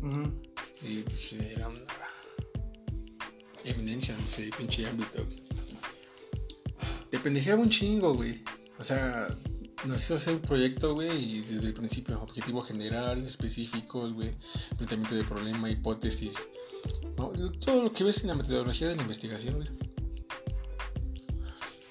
[0.00, 0.30] güey.
[0.82, 1.80] Y pues era una
[3.64, 5.42] eminencia en ese pinche ámbito, güey.
[7.10, 8.40] Te pendejeaba un chingo, güey.
[8.78, 9.28] O sea,
[9.84, 14.30] nos hizo hacer un proyecto, güey, y desde el principio, objetivo general, específicos, güey,
[14.76, 16.34] planteamiento de problema, hipótesis.
[17.16, 17.28] ¿no?
[17.52, 19.68] Todo lo que ves en la metodología de la investigación, güey.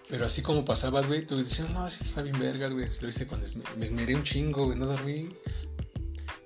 [0.10, 2.86] Pero así como pasabas, güey, tú decías, no, sí está bien vergas, güey.
[3.02, 5.30] Lo hice cuando esme- me esmeré un chingo, güey, no dormí.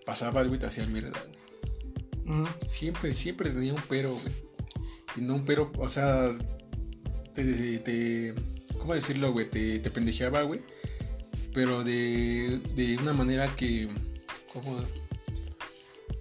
[0.05, 1.11] Pasabas, güey, te hacía mierda,
[2.25, 2.45] güey.
[2.67, 4.33] Siempre, siempre tenía un pero, güey.
[5.17, 6.31] Y no un pero, o sea,
[7.33, 8.33] te, te-
[8.77, 9.49] ¿cómo decirlo, güey?
[9.49, 10.61] Te, te pendejeaba, güey.
[11.59, 13.89] Pero de, de una manera que,
[14.53, 14.79] como,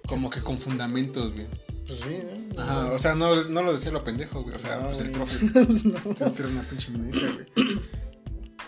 [0.05, 1.47] como que con fundamentos, güey.
[1.87, 2.17] Pues sí,
[2.57, 2.61] ¿no?
[2.61, 4.53] Ajá, o sea, no, no lo decía lo pendejo, güey.
[4.57, 5.95] O sea, No, pues el profe Pues no.
[5.97, 7.79] era una pinche eminencia, güey.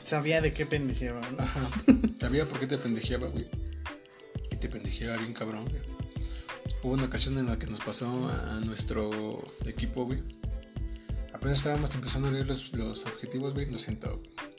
[0.04, 1.44] Sabía de qué pendejeaba, ¿no?
[1.44, 1.60] Ajá.
[2.22, 3.50] Sabía por qué te pendejeaba, güey.
[4.50, 5.82] Y te pendejeaba bien cabrón, güey.
[6.84, 10.24] Hubo una ocasión en la que nos pasó a, a nuestro equipo, güey.
[11.34, 13.66] Apenas estábamos empezando a leer los, los objetivos, güey.
[13.70, 14.51] Nos sentó, güey.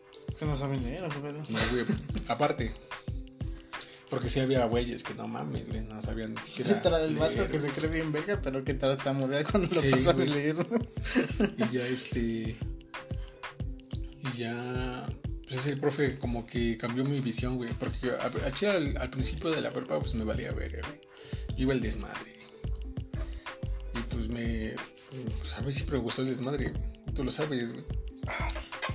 [0.42, 1.38] Que no saben leer, ¿o qué pedo?
[1.38, 1.84] No, güey.
[2.26, 2.72] Aparte.
[4.10, 5.82] Porque sí había güeyes que no mames, güey.
[5.82, 6.68] No sabían ni siquiera.
[6.68, 9.96] Se trae el vato que se cree bien verga, pero que tartamudea cuando Sí, lo
[9.96, 10.28] pasan a güey.
[10.30, 10.56] leer.
[11.58, 12.56] Y ya este.
[14.18, 15.06] Y ya.
[15.48, 17.70] Pues el profe como que cambió mi visión, güey.
[17.74, 21.00] Porque a- al, al, principio de la prepa, pues me valía ver, güey.
[21.50, 22.36] Yo iba al desmadre.
[23.94, 24.74] Y pues me.
[25.38, 26.82] Pues a mí siempre me gustó el desmadre, güey.
[27.14, 27.84] Tú lo sabes, güey.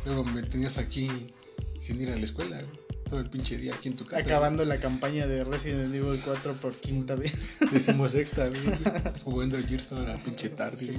[0.06, 1.34] Luego me tenías aquí
[1.80, 2.88] sin ir a la escuela, güey.
[3.08, 4.22] Todo el pinche día aquí en tu casa.
[4.22, 7.40] Acabando la campaña de Resident Evil 4 por quinta vez.
[7.72, 8.62] Decimos sexta, güey.
[9.24, 10.78] Jugando Gears toda la pinche tarde.
[10.78, 10.98] Sí.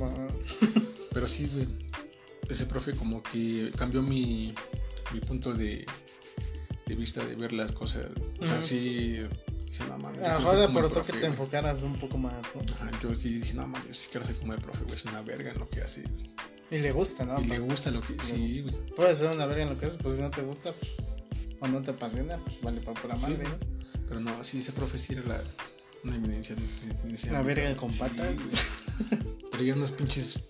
[1.13, 1.69] Pero sí, güey.
[2.49, 4.55] Ese profe como que cambió mi,
[5.13, 5.85] mi punto de,
[6.87, 8.07] de vista de ver las cosas.
[8.41, 8.67] O sea, Ujú.
[8.67, 9.27] sí.
[9.71, 12.63] sí, no mames, A lo mejor que te enfocaras un poco más, ¿no?
[12.73, 14.95] Ajá, yo sí dije, no mames, yo sí quiero ser como el profe, güey.
[14.95, 16.31] Es una verga en lo que hace, güey.
[16.71, 17.41] Y le gusta, ¿no?
[17.41, 18.15] y le gusta lo que.
[18.23, 18.75] Sí, güey.
[18.95, 20.93] Puedes ser una verga en lo que haces, pues si no te gusta pues,
[21.61, 23.49] o no te apasiona, pues vale para pura Sí, madre, güey.
[23.49, 23.59] ¿no?
[24.09, 25.45] Pero no, sí, ese profe sí era la,
[26.05, 26.57] una eminencia
[27.31, 28.35] Una verga con Sí, patas.
[28.37, 29.41] güey.
[29.51, 30.41] Traía unos pinches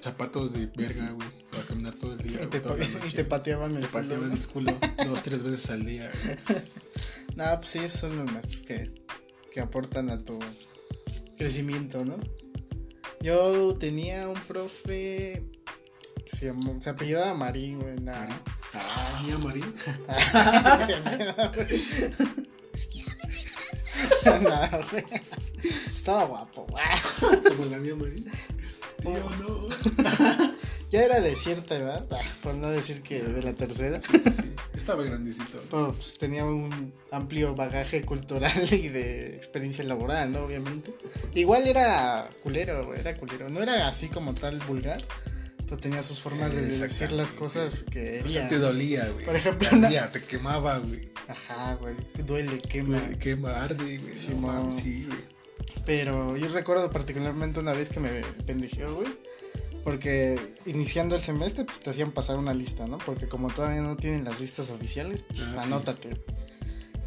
[0.00, 1.28] zapatos de verga, güey.
[1.50, 2.42] Para caminar todo el día.
[2.42, 4.74] Y te, pa- y te pateaban el Te culo, pateaban el culo
[5.06, 6.36] dos, tres veces al día, güey.
[7.36, 8.92] No, pues sí, esos son los maestros que,
[9.50, 10.38] que aportan a tu
[11.38, 12.18] crecimiento, ¿no?
[13.22, 15.46] Yo tenía un profe
[16.26, 18.00] se, se apellidaba Marín, güey.
[18.00, 18.26] nah.
[18.74, 19.72] Ah, mía Marín.
[24.24, 25.04] Nah, güey.
[25.92, 26.66] estaba guapo.
[27.48, 28.32] Como la mía, María.
[29.00, 29.68] Tío, no.
[30.90, 32.06] Ya era de cierta edad,
[32.42, 34.00] por no decir que de la tercera.
[34.02, 34.52] Sí, sí, sí.
[34.74, 35.60] Estaba grandecito.
[35.70, 40.40] Pero, pues, tenía un amplio bagaje cultural y de experiencia laboral, ¿no?
[40.40, 40.92] Obviamente.
[41.34, 43.48] Igual era culero, güey, era culero.
[43.48, 45.00] No era así como tal vulgar,
[45.72, 49.24] pero tenía sus formas de decir las cosas que O sea, te dolía, güey.
[49.24, 51.10] Por ejemplo, Te una- ardía, te quemaba, güey.
[51.28, 51.94] Ajá, güey,
[52.26, 53.00] duele, quema.
[53.08, 54.14] Te quema, arde, güey.
[54.14, 55.20] Sí, no, sí, güey.
[55.86, 59.08] Pero yo recuerdo particularmente una vez que me pendejeó, güey.
[59.82, 62.98] Porque iniciando el semestre, pues te hacían pasar una lista, ¿no?
[62.98, 65.68] Porque como todavía no tienen las listas oficiales, pues Ah, sí.
[65.72, 66.22] anótate.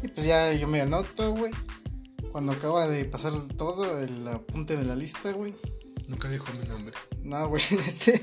[0.02, 1.52] Y pues ya yo me anoto, güey.
[2.32, 5.54] Cuando acaba de pasar todo el apunte de la lista, güey.
[6.08, 6.94] Nunca dijo mi nombre.
[7.22, 8.22] No, güey, este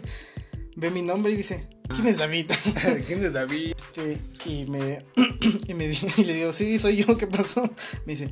[0.75, 2.51] ve mi nombre y dice, ¿quién es David?
[3.07, 3.73] ¿Quién es David?
[3.91, 4.17] Sí,
[4.49, 5.03] y me
[5.67, 7.63] y me y le digo, sí, soy yo, ¿qué pasó?
[8.05, 8.31] Me dice,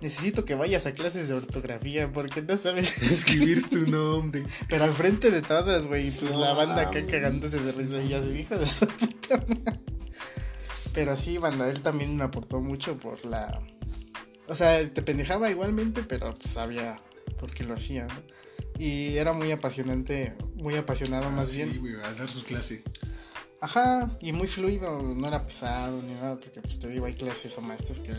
[0.00, 4.44] necesito que vayas a clases de ortografía porque no sabes Escribir tu nombre.
[4.68, 8.08] Pero al frente de todas, güey, pues No la banda acá cagándose de risa y
[8.08, 9.80] ya se dijo de su puta madre.
[10.92, 13.60] Pero sí, banda, él también me aportó mucho por la...
[14.48, 17.00] O sea, te pendejaba igualmente, pero pues sabía
[17.38, 18.14] por qué lo hacía, ¿no?
[18.78, 21.80] Y era muy apasionante, muy apasionado más Ah, Sí, bien.
[21.80, 22.82] güey, a dar su clase.
[23.60, 27.56] Ajá, y muy fluido, no era pesado ni nada, porque pues te digo, hay clases
[27.56, 28.14] o maestros que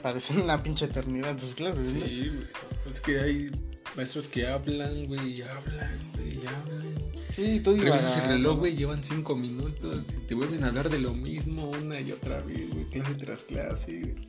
[0.00, 1.90] parecen una pinche eternidad en sus clases.
[1.90, 2.46] Sí, güey.
[2.90, 3.50] Es que hay
[3.96, 6.94] maestros que hablan, güey, y hablan, güey, y hablan.
[7.30, 10.88] Sí, tú Revisas el divagando, reloj, güey, llevan cinco minutos y te vuelven a hablar
[10.88, 14.28] de lo mismo una y otra vez, güey, clase tras clase, güey.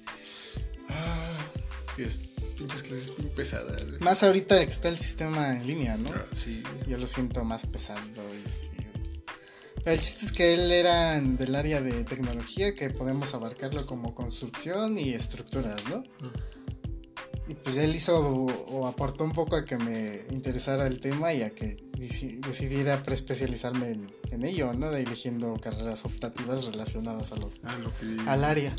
[0.89, 1.37] Ah,
[1.97, 2.17] que es
[2.57, 3.99] pinches clases muy pesadas, güey.
[3.99, 6.10] Más ahorita que está el sistema en línea, ¿no?
[6.15, 6.63] Ah, Sí.
[6.88, 7.99] Yo lo siento más pesado
[8.33, 8.77] y.
[9.83, 14.13] Pero el chiste es que él era del área de tecnología que podemos abarcarlo como
[14.15, 16.03] construcción y estructuras, ¿no?
[17.47, 21.31] Y pues él hizo o, o aportó un poco a que me interesara el tema
[21.33, 24.91] y a que deci- decidiera preespecializarme en, en ello, ¿no?
[24.91, 28.29] De eligiendo carreras optativas relacionadas a los, Ah, lo que.
[28.29, 28.75] al área.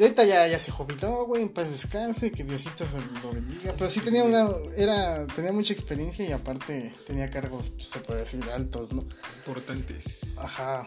[0.00, 3.74] Ahorita ya, ya se jubiló, güey, en paz descanse, que Diosito se lo bendiga.
[3.76, 8.20] Pero sí tenía una, era, tenía mucha experiencia y aparte tenía cargos, pues, se puede
[8.20, 9.04] decir, altos, ¿no?
[9.38, 10.34] Importantes.
[10.38, 10.86] Ajá.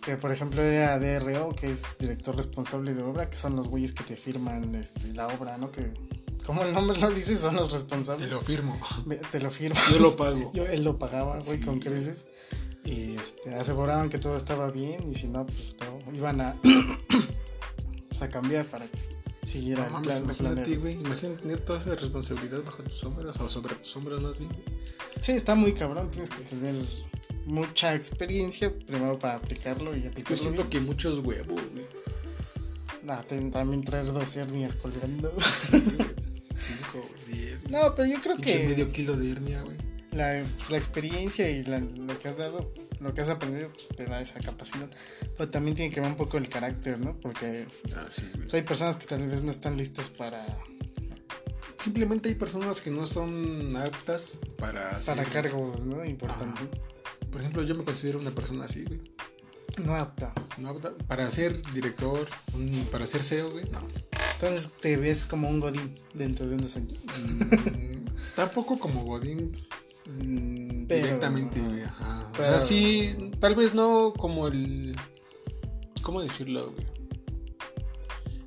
[0.00, 3.92] Que por ejemplo era DRO, que es director responsable de obra, que son los güeyes
[3.92, 5.70] que te firman este, la obra, ¿no?
[5.72, 5.92] Que
[6.44, 8.28] como el nombre lo dice, son los responsables.
[8.28, 8.78] Te lo firmo.
[9.30, 9.80] Te lo firmo.
[9.90, 10.50] Yo lo pago.
[10.54, 11.64] Yo, él lo pagaba, güey, Sí.
[11.64, 12.26] con creces.
[12.84, 15.04] Y este, aseguraban que todo estaba bien.
[15.10, 16.54] Y si no, pues todo, iban a,
[18.18, 18.98] pues, a cambiar para que
[19.46, 20.94] siguiera No el mames, plan imagínate, güey.
[20.94, 24.50] Imagínate tener toda esa responsabilidad bajo tus hombros o sobre tus hombros más bien.
[25.20, 26.10] Sí, está muy cabrón.
[26.10, 26.74] Tienes que tener
[27.46, 30.36] mucha experiencia primero para aplicarlo y Yo aplicarlo.
[30.36, 30.70] siento bien.
[30.70, 31.86] que muchos huevos, güey.
[33.02, 35.30] Nah, también traer dos hernias colgando.
[36.58, 37.68] Cinco, güey, diez.
[37.68, 39.76] no, pero yo creo Pinche que medio kilo de hernia, güey.
[40.12, 42.72] la, pues, la experiencia y la- lo que has dado,
[43.04, 44.88] lo que has aprendido, pues te da esa capacidad.
[45.36, 47.18] Pero también tiene que ver un poco el carácter, ¿no?
[47.20, 50.44] Porque Ah, sí, hay personas que tal vez no están listas para,
[51.76, 56.04] Simplemente hay personas que no son aptas para hacer- para cargos, ¿no?
[56.04, 56.66] Importantes.
[57.30, 59.00] Por ejemplo, yo me considero una persona así, güey.
[59.84, 60.32] No apta.
[60.58, 63.68] No apta para ser director, un- para ser CEO, güey.
[63.70, 63.80] No.
[64.34, 66.94] Entonces te ves como un godín dentro de unos años.
[67.04, 67.40] Mm,
[68.36, 69.56] Tampoco como Godín
[70.06, 71.82] mm, Pero- directamente, güey.
[71.82, 72.28] Ajá.
[72.28, 74.96] O pero- sea, sí, tal vez no como el.
[76.02, 76.86] ¿Cómo decirlo, güey?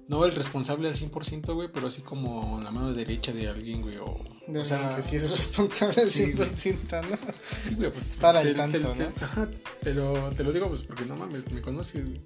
[0.07, 3.97] No el responsable al 100%, güey, pero así como la mano derecha de alguien, güey.
[3.97, 4.17] O,
[4.47, 6.47] De o sea, que sí es responsable al sí, güey.
[6.49, 7.17] 100%, ¿no?
[7.41, 8.93] sí, güey, pues, estar al tanto, te- ¿no?
[8.93, 9.49] te- ajá,
[9.81, 12.21] te lo, te lo digo, pues porque no mames, me conoces, güey.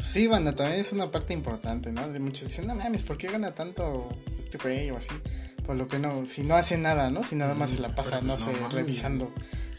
[0.00, 2.08] Sí, banda, también es una parte importante, ¿no?
[2.08, 5.12] De muchos dicen, no mames, ¿por qué gana tanto este güey o así?
[5.66, 7.22] Por lo que no, si no hace nada, ¿no?
[7.24, 9.32] Si nada más se la pasa, no pues, sé, no mames, revisando.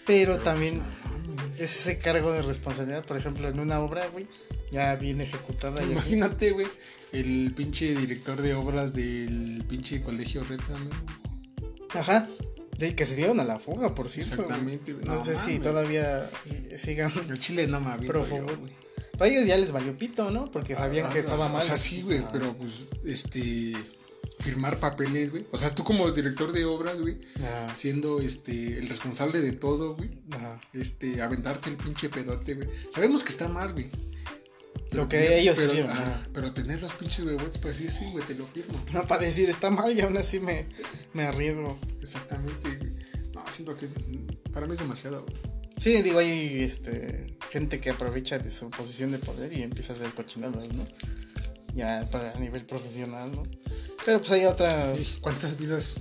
[0.06, 1.60] Pero también pues, no mames.
[1.62, 4.28] es ese cargo de responsabilidad, por ejemplo, en una obra, güey,
[4.72, 5.84] ya bien ejecutada.
[5.84, 6.68] Imagínate, güey,
[7.12, 10.98] el pinche director de obras del pinche colegio Red también.
[11.94, 12.28] Ajá.
[12.78, 14.34] De que se dieron a la fuga, por cierto.
[14.42, 15.06] Exactamente, güey.
[15.06, 16.30] No, No sé si todavía
[16.76, 17.12] sigan.
[17.30, 18.10] El chile no me güey.
[19.18, 20.52] Para ellos ya les valió pito, ¿no?
[20.52, 21.64] Porque sabían Ah, que estaba o mal.
[21.64, 23.74] sea, sí, güey, pero pues, este,
[24.40, 25.46] firmar papeles, güey.
[25.52, 29.96] O sea, tú como director de obras, güey, Ah, siendo, este, el responsable de todo,
[29.96, 30.10] güey.
[30.32, 30.60] ajá.
[30.74, 32.70] Este, aventarte el pinche pedote, güey.
[32.90, 33.90] Sabemos que está mal, güey.
[34.92, 35.98] Lo que ellos pero, hicieron,
[36.34, 38.74] pero tener los pinches huevotes, pues sí, sí, güey, te lo firmo.
[38.94, 40.68] No para decir está mal y aún así me,
[41.14, 41.80] me arriesgo.
[42.02, 42.92] Exactamente, güey.
[43.34, 43.88] No, siento que
[44.54, 45.56] para mí es demasiado, güey.
[45.78, 49.96] Sí, digo, hay este, gente que aprovecha de su posición de poder y empieza a
[49.98, 50.88] hacer cochinadas, ¿no?
[51.76, 53.44] Ya para a nivel profesional, ¿no?
[54.06, 55.96] Pero pues hay otras, ¿Cuántas vidas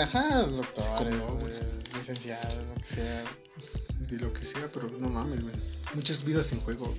[0.00, 1.52] ajá, doctor, como, güey.
[1.96, 3.24] licenciado, lo que sea.
[4.08, 4.70] de lo que sea?
[4.72, 5.54] Pero no mames, güey.
[5.94, 6.92] Muchas vidas en juego.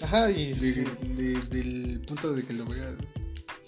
[0.00, 2.94] Ajá, y De- sí, de- del punto de que lo vea.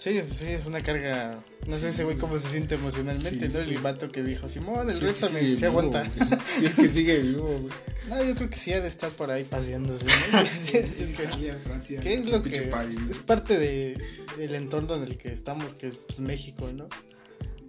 [0.03, 3.47] Sí, pues, sí, es una carga, no sé Sí, ese güey cómo se siente emocionalmente,
[3.47, 3.59] Sí, ¿no?
[3.59, 6.03] El vato que dijo, Simón, el Repsamen sigue se aguanta.
[6.45, 7.73] Si es que sigue vivo, güey.
[8.09, 10.11] No, yo creo que sí ha de estar por ahí paseándose, ¿no?
[10.45, 11.99] Sí, sí, sí, que-.
[12.01, 12.69] ¿Qué es lo que
[13.09, 13.97] es parte de,
[14.37, 16.89] del entorno en el que estamos, que es pues, México, ¿no?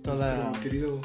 [0.02, 1.00] Toda Nuestro querido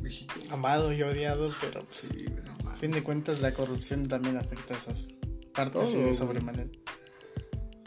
[0.00, 0.32] México.
[0.50, 4.36] amado y odiado, pero pues, Sí, güey, no a fin de cuentas la corrupción también
[4.36, 5.08] afecta a esas
[5.52, 6.70] partes Todo, de güey.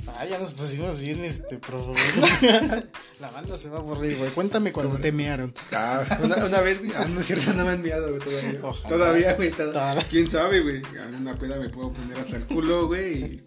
[0.08, 1.98] Ah, ya nos pusimos bien este profundo.
[3.20, 4.32] la banda se va a aburrir, güey.
[4.32, 5.54] Cuéntame cuando te mearon.
[5.72, 6.92] Ah, una, una vez, güey.
[6.96, 8.60] Ah, no es cierto, no me han enviado, güey, todavía.
[8.64, 8.90] Ojalá.
[8.90, 9.52] Todavía, güey.
[9.52, 10.08] toda- Todavía.
[10.10, 10.82] ¿Quién sabe, güey?
[11.08, 13.42] En una peda me puedo poner hasta el culo, güey.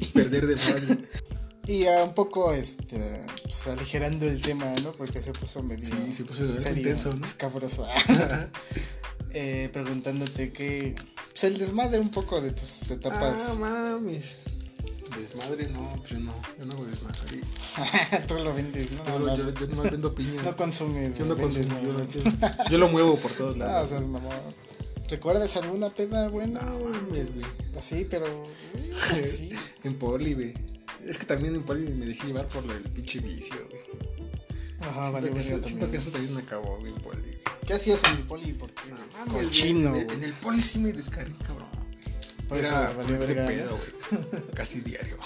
[0.00, 0.98] Y perder de güey.
[1.66, 4.92] Y ya un poco, este, pues, aligerando el tema, ¿no?
[4.92, 7.26] Porque se puso medio Sí, se puso serio, intenso, ¿no?
[7.26, 7.86] escabroso.
[9.30, 10.94] eh, preguntándote que,
[11.30, 13.38] pues el desmadre un poco de tus etapas.
[13.50, 14.38] Ah, mames.
[15.16, 16.34] Desmadre, no, pues yo no.
[16.58, 17.40] Yo no hago desmadre.
[18.26, 19.04] Tú lo vendes, ¿no?
[19.06, 20.44] Yo, Nada yo, yo nomás vendo piñas.
[20.44, 21.80] no consumes, yo no vendes consumo.
[21.82, 21.98] Yo, lo-
[22.40, 22.70] más.
[22.70, 23.88] yo lo muevo por todos No, o lados.
[23.90, 24.32] sea, mamón.
[25.08, 26.60] ¿Recuerdas alguna peda buena?
[26.60, 27.46] No mames, güey.
[27.76, 28.26] Así, pero.
[29.84, 30.54] En Poli, güey.
[31.06, 33.82] Es que también en Poli me dejé llevar por el pinche vicio, güey.
[34.80, 35.90] Ajá, siento, vale, que siento también.
[35.90, 37.20] que eso también me acabó, güey, en Poli.
[37.20, 37.38] güey.
[37.66, 38.52] ¿Qué hacías en el poli?
[38.54, 39.94] Porque No mames, cochino.
[39.94, 41.67] En, el- en el Poli sí me descargué, cabrón.
[42.48, 44.42] Por Era de pedo, güey.
[44.54, 45.18] Casi diario.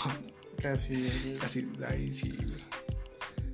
[0.61, 1.37] Casi.
[1.41, 2.63] Casi, ahí sí, güey.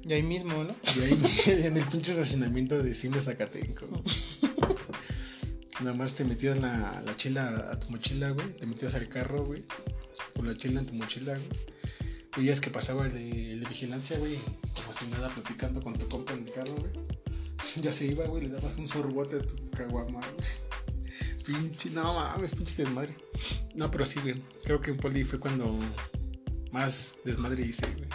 [0.08, 0.74] Y ahí mismo, ¿no?
[0.96, 3.86] Y ahí en el pinche estacionamiento de Cime Zacatenco.
[5.80, 8.56] Nada más te metías la, la chela a tu mochila, güey.
[8.56, 9.64] Te metías al carro, güey.
[10.34, 11.48] Con la chela en tu mochila, güey.
[12.36, 14.38] Veías que pasaba el de, el de vigilancia, güey.
[14.74, 16.92] Como si nada, platicando con tu compa en el carro, güey.
[17.82, 18.44] Ya se iba, güey.
[18.44, 20.48] Le dabas un sorbote a tu caguama, güey.
[21.48, 23.16] Pinche, no mames, pinche desmadre.
[23.74, 24.42] No, pero sí, güey.
[24.64, 25.78] Creo que en Poli fue cuando
[26.72, 28.08] más desmadre hice, güey.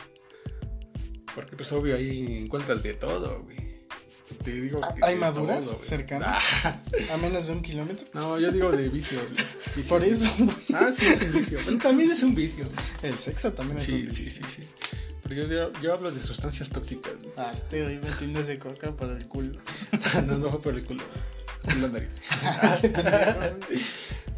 [1.33, 3.73] Porque pues obvio ahí encuentras de todo, güey.
[4.43, 6.43] Te digo ¿Ah, que ¿Hay maduras todo, cercanas?
[6.63, 6.79] Ah,
[7.13, 8.05] A menos de un kilómetro.
[8.13, 9.19] no, yo digo de vicio.
[9.89, 10.55] Por eso, güey.
[10.75, 11.59] Ah, sí, es un vicio.
[11.63, 12.69] Bueno, también es un vicio.
[13.01, 14.45] El sexo también es Sí, un sí, vicio.
[14.47, 14.63] sí, sí.
[15.23, 17.33] Pero yo, yo, yo hablo de sustancias tóxicas, güey.
[17.37, 19.59] Ah, este güey metiéndose coca por el culo.
[20.27, 21.03] No, no, por el culo.
[21.63, 22.21] Por la nariz.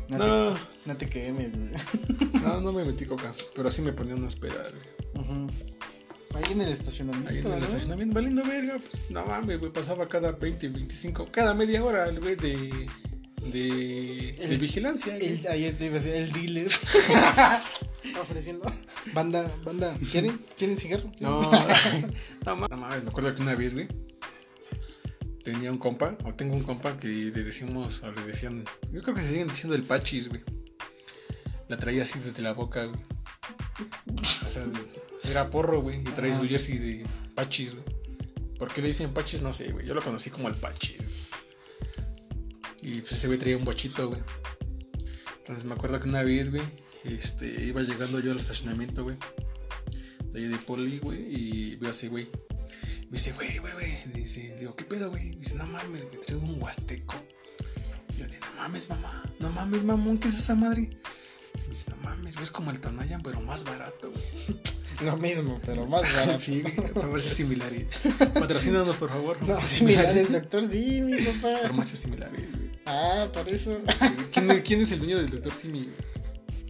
[0.10, 1.72] No, No, Te, no te quemes, güey.
[2.44, 3.34] no, no me metí coca.
[3.56, 5.26] Pero sí me ponía unas pedas, güey.
[6.36, 7.30] Ahí en el estacionamiento.
[7.30, 7.66] Ahí en el ¿no?
[7.66, 12.20] estacionamiento, valiendo verga, pues no mames, güey, pasaba cada 20, 25, cada media hora el
[12.20, 12.90] güey de,
[13.54, 15.16] de, El- de vigilancia.
[15.18, 15.26] güey.
[15.40, 16.68] El, ahí te iba a decir, el dealer.
[18.22, 18.72] Ofreciendo.
[19.14, 20.40] Banda, banda, ¿quieren?
[20.58, 21.10] ¿Quieren cigarro?
[21.22, 21.42] No,
[22.46, 23.88] no mames, me acuerdo que una vez, güey,
[25.46, 29.14] tenía un compa, o tengo un compa que le decimos, o le decían, yo creo
[29.14, 30.42] que se siguen diciendo el pachis, güey.
[31.70, 33.00] La traía así desde la boca, güey.
[34.18, 34.66] O sea,
[35.30, 37.06] era porro, güey, y trae su jersey de
[37.36, 37.86] pachis, güey.
[38.58, 39.44] ¿Por qué le dicen pachis?
[39.44, 39.86] No sé, güey.
[39.86, 41.16] Yo lo conocí como el pachis, güey.
[42.82, 44.22] Y pues ese güey traía un bochito, güey.
[45.38, 46.64] Entonces me acuerdo que una vez, güey,
[47.04, 49.18] este, iba llegando yo al estacionamiento, güey.
[50.32, 52.28] De ahí de Poli, güey, y veo a ese güey.
[53.10, 53.98] Me dice, güey, güey, güey.
[54.14, 55.30] Dice, digo, ¿qué pedo, güey?
[55.32, 57.16] Me dice, no mames, güey, traigo un huasteco.
[58.16, 59.24] Y yo le digo, no mames, mamá.
[59.40, 60.90] No mames, mamón, ¿qué es esa madre?
[61.54, 64.60] Me dice, no mames, güey, es como el Tonayan, pero más barato, güey.
[65.04, 66.40] Lo mismo, pero más barato.
[66.40, 67.88] Sí, güey, farmacias similares.
[68.34, 69.38] Patrocínanos, por favor.
[69.44, 71.58] No, similares, doctor, sí, mi papá.
[71.64, 72.72] Farmacias similares, güey.
[72.86, 73.82] Ah, por eso.
[74.34, 75.90] ¿Quién, es- quién es el dueño del doctor Simi?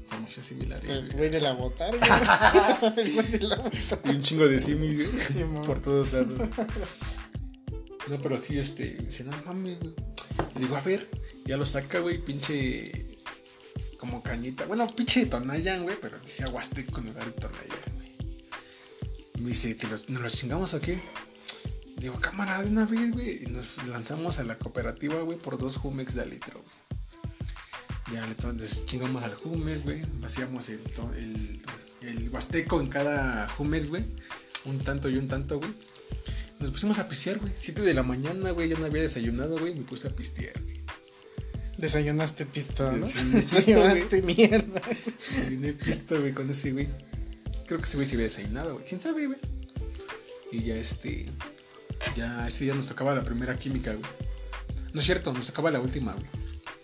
[0.08, 1.30] Farmacias similares, El güey.
[1.30, 2.94] de la botarga.
[2.98, 4.00] El güey de la botarga.
[4.12, 5.08] Y un chingo de Simi, güey.
[5.20, 6.50] Sí, por todos lados.
[8.08, 9.94] No, pero sí, este, dice, no mames, güey.
[10.54, 11.10] Le digo, a ver,
[11.46, 13.18] ya lo saca, güey, pinche.
[13.98, 14.66] Como cañita.
[14.66, 18.16] Bueno, pinche Tonayan, güey, pero dice Huasteco en lugar de Tonayan, güey.
[19.40, 21.00] Me dice, ¿Te los, ¿nos los chingamos o qué?
[21.98, 23.44] Digo, cámara, de una vez, güey.
[23.44, 26.75] Y nos lanzamos a la cooperativa, güey, por dos Jumex de litro, güey.
[28.14, 30.04] Ya, entonces chingamos al Jumex, güey.
[30.22, 31.60] Vaciamos el, to- el,
[32.02, 34.04] el Huasteco en cada Jumex, güey.
[34.66, 35.72] Un tanto y un tanto, güey.
[36.60, 37.52] Nos pusimos a pistear, güey.
[37.58, 38.70] 7 de la mañana, güey.
[38.70, 39.76] Yo no había desayunado, güey.
[39.76, 40.82] Me puse a pistear, güey.
[41.78, 43.06] Desayunaste pisto, ¿no?
[43.34, 44.82] Desayunaste mierda.
[45.18, 46.88] Desayuné pisto, güey, con ese güey.
[47.66, 48.86] Creo que ese güey se había desayunado, güey.
[48.86, 49.40] ¿Quién sabe, güey?
[50.52, 51.26] Y ya este.
[52.16, 54.06] Ya ese día nos tocaba la primera química, güey.
[54.94, 56.26] No es cierto, nos tocaba la última, güey.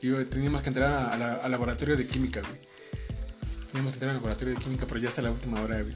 [0.01, 2.59] Y teníamos que entrar a- la- al laboratorio de química, güey.
[3.67, 5.95] Teníamos que entrar al laboratorio de química, pero ya hasta la última hora, güey.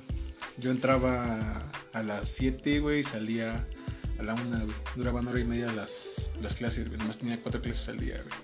[0.58, 3.68] Yo entraba a las 7, güey, y salía
[4.20, 4.76] a la 1, güey.
[4.95, 6.97] Duraban hora y media las, las clases, güey.
[6.99, 8.36] Nomás tenía cuatro clases al día, güey.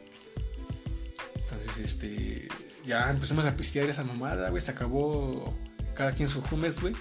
[1.35, 2.47] Entonces, este.
[2.85, 4.61] Ya empezamos a pistear esa mamada, güey.
[4.61, 5.55] Se acabó
[5.93, 6.95] cada quien su humes, güey.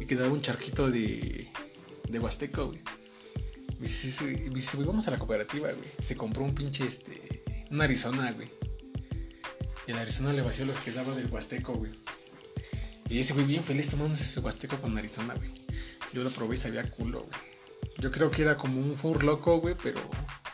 [0.00, 1.48] Y quedaba un charquito de.
[2.08, 2.80] de Huasteco, güey.
[3.80, 5.88] Y dice, güey, vamos a la cooperativa, güey.
[6.00, 7.44] Se compró un pinche, este.
[7.70, 8.50] Un Arizona, güey.
[9.86, 11.92] Y el Arizona le vació lo que quedaba del Huasteco, güey.
[13.08, 15.50] Y ese güey bien feliz tomándose ese Huasteco con Arizona, güey.
[16.12, 17.48] Yo lo probé y sabía culo, güey.
[17.98, 20.00] Yo creo que era como un fur loco, güey, pero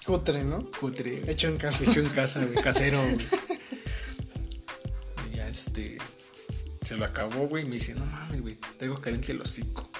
[0.04, 0.70] Cutre, ¿no?
[0.78, 1.20] cutre.
[1.20, 1.30] güey.
[1.30, 1.84] Hecho en casa.
[1.84, 3.18] Hecho en casa, güey, casero, güey.
[5.32, 5.98] Y ya este.
[6.82, 7.64] Se lo acabó, güey.
[7.64, 9.90] y Me dice, no mames, güey, traigo caliente el hocico.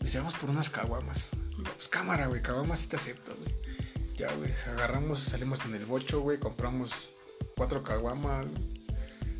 [0.00, 1.30] Me dice, vamos por unas caguamas.
[1.50, 3.51] Digo, pues cámara, güey, caguamas sí te acepto, güey.
[4.16, 7.10] Ya, güey, agarramos, salimos en el bocho, güey, compramos
[7.56, 8.46] cuatro caguamas.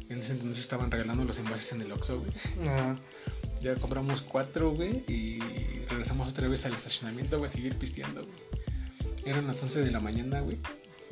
[0.08, 2.68] En ese entonces estaban regalando los envases en el Oxxo, güey.
[2.68, 2.98] Ajá.
[3.62, 5.38] Ya compramos cuatro, güey, y
[5.88, 8.38] regresamos otra vez al estacionamiento, güey, a seguir pisteando, güey.
[9.24, 10.58] Eran las 11 de la mañana, güey,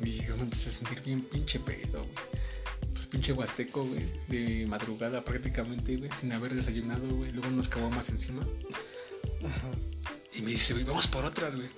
[0.03, 2.41] y yo me empecé a sentir bien pinche pedo, güey.
[2.93, 7.31] Pues pinche huasteco, güey, de madrugada prácticamente, güey, sin haber desayunado, güey.
[7.31, 8.45] Luego unas caguamas encima.
[9.45, 9.69] Ajá.
[10.33, 11.69] Y me dice, güey, vamos por otras, güey.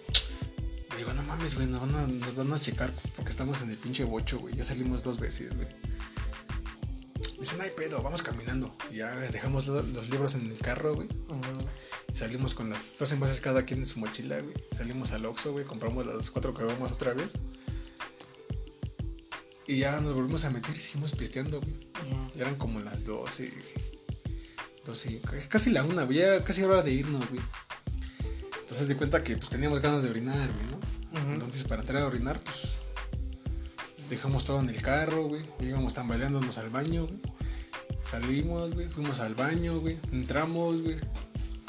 [0.93, 3.71] Le digo, no mames, güey, nos van, a, nos van a checar porque estamos en
[3.71, 4.55] el pinche bocho, güey.
[4.55, 5.67] Ya salimos dos veces, güey.
[7.33, 8.75] Me dice, no hay pedo, vamos caminando.
[8.91, 11.09] Y ya dejamos lo- los libros en el carro, güey.
[12.11, 14.53] Y salimos con las dos envases cada quien en su mochila, güey.
[14.71, 17.33] Salimos al Oxxo, güey, compramos las cuatro caguamas otra vez.
[19.65, 21.75] Y ya nos volvimos a meter y seguimos pisteando, güey.
[22.35, 23.93] Ya eran como las 12, güey.
[24.85, 26.17] 12, c- casi la una, güey.
[26.19, 27.41] Ya era casi hora de irnos, güey.
[28.73, 31.31] Entonces di cuenta que pues teníamos ganas de orinar, güey, ¿no?
[31.33, 32.69] Entonces para entrar a orinar, pues
[34.09, 35.43] dejamos todo en el carro, güey.
[35.59, 37.19] Íbamos tambaleándonos al baño, güey.
[38.01, 38.89] Salimos, güey.
[38.89, 39.99] Fuimos al baño, güey.
[40.11, 40.95] Entramos, güey.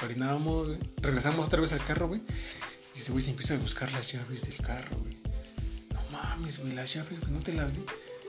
[0.02, 0.78] Orinamos, güey.
[1.02, 2.22] Regresamos otra vez al carro, güey.
[2.94, 5.18] Y ese güey se empieza a buscar las llaves del carro, güey.
[5.92, 7.82] No mames, güey, las llaves, güey, no te las di.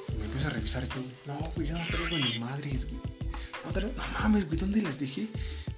[0.10, 1.16] Y me empiezo a revisar yo, güey.
[1.28, 3.00] No, güey, yo no traigo ni madres, güey.
[3.64, 5.28] No, traigo- no mames, güey, ¿dónde las dejé?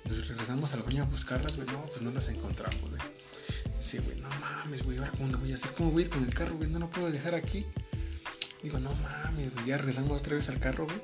[0.07, 1.67] Nos regresamos al baño a buscarlas, güey.
[1.67, 3.01] No, pues no las encontramos, güey.
[3.77, 5.71] Dice, güey, no mames, güey, ¿ahora cómo lo voy a hacer?
[5.75, 6.69] ¿Cómo voy a ir con el carro, güey?
[6.69, 7.65] No lo puedo dejar aquí.
[8.63, 9.65] Digo, no mames, güey.
[9.65, 11.01] Ya regresamos otra vez al carro, güey.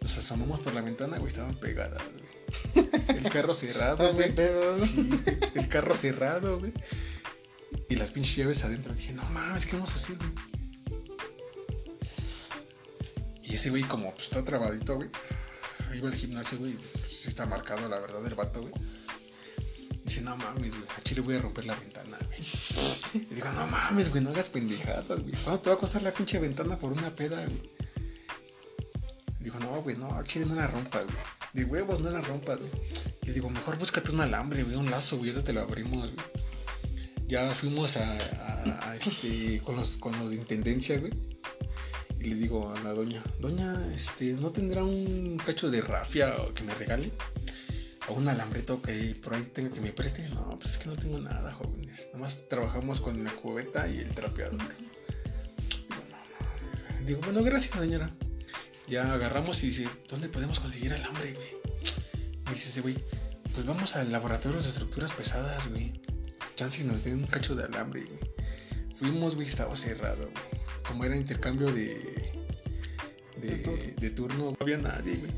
[0.00, 1.28] Nos asomamos por la ventana, güey.
[1.28, 2.88] Estaban pegadas, güey.
[3.08, 4.32] El carro cerrado, güey.
[5.54, 6.72] el carro cerrado, güey.
[7.88, 8.94] Y las pinches llaves adentro.
[8.94, 10.30] Dije, no mames, ¿qué vamos a hacer, güey?
[13.42, 15.10] Y ese güey, como pues, está trabadito, güey.
[15.94, 16.72] Iba al gimnasio, güey.
[16.72, 18.72] Pues, sí está marcado, la verdad, el vato, güey.
[20.04, 20.88] Dice, no mames, güey.
[20.96, 23.26] A Chile voy a romper la ventana, güey.
[23.30, 25.34] Y digo, no mames, güey, no hagas pendejadas, güey.
[25.44, 27.70] ¿Cuánto te va a costar la pinche ventana por una peda, güey?
[29.40, 31.16] Digo, no, güey, no, a Chile no la rompas, güey.
[31.52, 32.70] De huevos no la rompas, güey.
[33.22, 36.26] Y digo, mejor búscate un alambre, güey, un lazo, güey, eso te lo abrimos, güey.
[37.26, 41.12] Ya fuimos a, este, con los, con los de intendencia, güey.
[42.24, 46.62] Y le digo a la doña, doña, este, ¿no tendrá un cacho de rafia que
[46.62, 47.12] me regale?
[48.08, 50.26] O un alambreto que por ahí tenga que me preste.
[50.30, 52.08] No, pues es que no tengo nada, jóvenes.
[52.14, 54.58] Nomás trabajamos con la cubeta y el trapeador.
[57.04, 58.10] Digo, no bueno, gracias, señora.
[58.88, 61.48] Ya agarramos y dice, ¿dónde podemos conseguir alambre, güey?
[62.48, 62.96] Dice ese güey,
[63.52, 66.00] pues vamos al laboratorio de estructuras pesadas, güey.
[66.56, 68.34] Chance nos den un cacho de alambre, güey.
[68.94, 70.63] Fuimos, güey, estaba cerrado, güey.
[70.86, 72.32] Como era intercambio de.
[73.40, 73.84] De de, turno.
[74.00, 75.32] de turno, no había nadie, güey.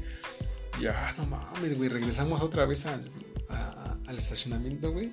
[0.81, 1.89] Ya, no mames, güey.
[1.89, 3.03] Regresamos otra vez al,
[3.49, 5.07] a- al estacionamiento, güey.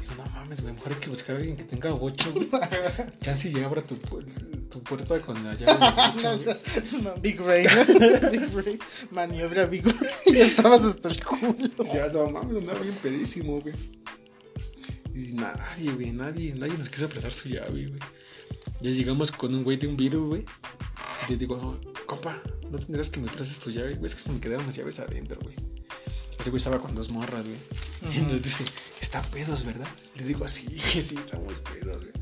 [0.00, 0.72] Digo, no mames, güey.
[0.74, 2.48] Mejor hay que buscar a alguien que tenga bocho, güey.
[3.20, 6.56] Chance y abra tu, tu puerta con la llave bocho, No, güey.
[6.64, 7.40] es, es una Big.
[7.40, 7.46] ¿no?
[8.30, 8.78] Big Brain.
[9.10, 10.12] Maniobra Big Brain.
[10.26, 11.54] Ya estabas hasta el culo.
[11.92, 13.74] Ya, no mames, andaba bien pedísimo, güey.
[15.12, 17.98] Y nadie, güey, nadie, nadie nos quiso prestar su llave, güey.
[18.80, 20.44] Ya llegamos con un güey de un virus, güey.
[21.26, 24.12] Y le digo, no, compa, no tendrás que me prestes tu llave, güey.
[24.12, 25.54] Es que me quedaron las llaves adentro, güey.
[26.38, 27.58] Ese güey estaba con dos morras, güey.
[28.14, 28.64] Y nos dice,
[29.00, 29.88] están pedos, ¿verdad?
[30.16, 32.12] Le digo, sí, que sí, estamos pedos, güey.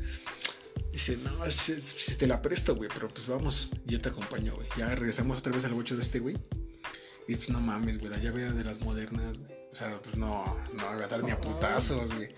[0.91, 4.67] Dice, no, si, si te la presto, güey, pero pues vamos, yo te acompaño, güey.
[4.77, 6.37] Ya regresamos otra vez al bocho de este, güey.
[7.27, 9.51] Y pues no mames, güey, la llave era de las modernas, güey.
[9.71, 12.29] O sea, pues no, no me iba a dar ni a putazos, güey.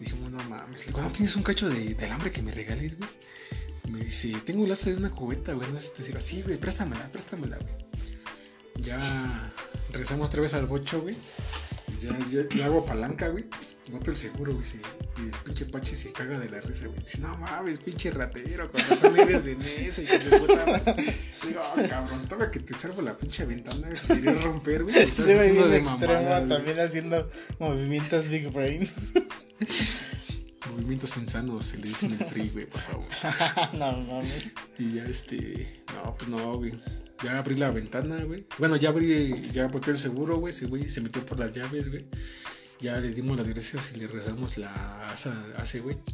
[0.00, 0.80] Dijimos, no mames.
[0.80, 3.10] Le digo, ¿no tienes un cacho de, de alambre que me regales, güey?
[3.92, 5.70] Me dice, tengo un lazo de una cubeta, güey.
[5.70, 6.20] No sé si te sirve.
[6.22, 7.74] Sí, güey, préstamela, préstamela, güey.
[8.76, 9.52] Ya
[9.90, 11.14] regresamos otra vez al bocho, güey.
[12.00, 13.44] Ya, ya, hago palanca, güey.
[13.90, 14.66] Boto el seguro, güey.
[15.18, 17.00] Y el pinche Pachi se caga de la risa, güey.
[17.00, 20.64] Dice, no mames, pinche ratero, con razón eres de mesa y que se puta.
[20.64, 20.94] madre".
[21.46, 24.00] Digo, oh, cabrón, toma que te salvo la pinche ventana, güey.
[24.00, 25.08] que Querías romper, güey.
[25.10, 26.48] Se ve bien extremo mamada, güey.
[26.48, 28.88] también haciendo movimientos Big Brain.
[30.70, 33.06] Movimientos insanos, se le dice en el free, güey, por favor.
[33.74, 34.50] no mames.
[34.78, 35.82] Y ya este.
[35.94, 36.72] No, pues no, güey.
[37.22, 38.46] Ya abrí la ventana, güey.
[38.58, 40.52] Bueno, ya abrí, ya boté el seguro, güey.
[40.52, 42.04] Ese güey se metió por las llaves, güey.
[42.80, 45.96] Ya le dimos las gracias y le rezamos la asa a ese güey.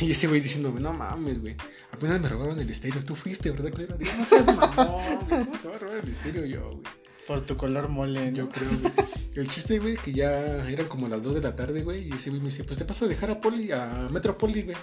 [0.00, 1.56] Y ese güey diciéndome, no mames, güey.
[1.90, 3.04] Apenas me robaron el estéreo.
[3.04, 3.96] Tú fuiste, ¿verdad, culero?
[3.96, 5.44] Digo, no seas mamón, güey.
[5.44, 6.84] ¿Cómo te va a robar el estéreo yo, güey?
[7.26, 8.36] Por tu color mole, ¿no?
[8.36, 8.92] Yo creo, güey.
[9.34, 12.08] El chiste, güey, que ya eran como las 2 de la tarde, güey.
[12.08, 14.76] Y ese güey me dice, pues te paso a dejar a Poli, a Metropoli, güey.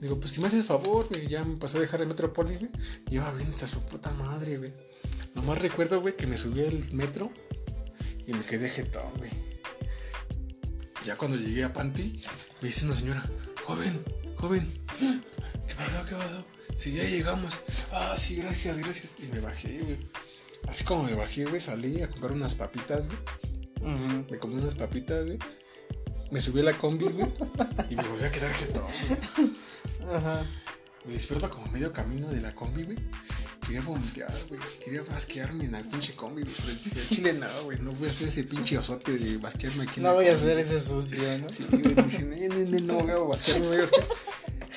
[0.00, 2.70] Digo, pues si me haces favor, güey, ya me pasó a dejar a Metropoli, güey.
[3.10, 4.72] Y iba bien hasta su puta madre, güey.
[5.34, 7.30] Nomás recuerdo, güey, que me subí al metro
[8.26, 9.30] y me quedé jetón, güey.
[11.04, 12.22] Ya cuando llegué a Panti,
[12.60, 13.28] me dice una señora,
[13.64, 14.02] joven,
[14.36, 16.44] joven, ¿qué pasó, qué pasó?
[16.76, 17.60] Si ya llegamos.
[17.92, 19.12] Ah, sí, gracias, gracias.
[19.22, 19.98] Y me bajé, güey.
[20.66, 23.18] Así como me bajé, güey, salí a comprar unas papitas, güey.
[24.30, 25.38] Me comí unas papitas, güey.
[26.30, 27.26] Me subí a la combi, güey.
[27.90, 29.50] Y me volví a quedar jetón, güey.
[30.14, 30.44] Ajá.
[31.04, 32.98] Me despierto como medio camino de la combi, güey.
[33.64, 34.60] Quería vomitar, güey.
[34.84, 36.54] Quería basquearme en la pinche combi, güey.
[36.56, 37.78] Pero decía, chile no, güey.
[37.80, 40.00] No voy a hacer ese pinche osote de basquearme aquí.
[40.00, 40.40] en No voy a combi".
[40.40, 41.48] hacer ese sucio, ¿no?
[41.48, 41.94] Sí, güey.
[41.94, 44.06] Dicen, no, no, no, a basquearme, basquear.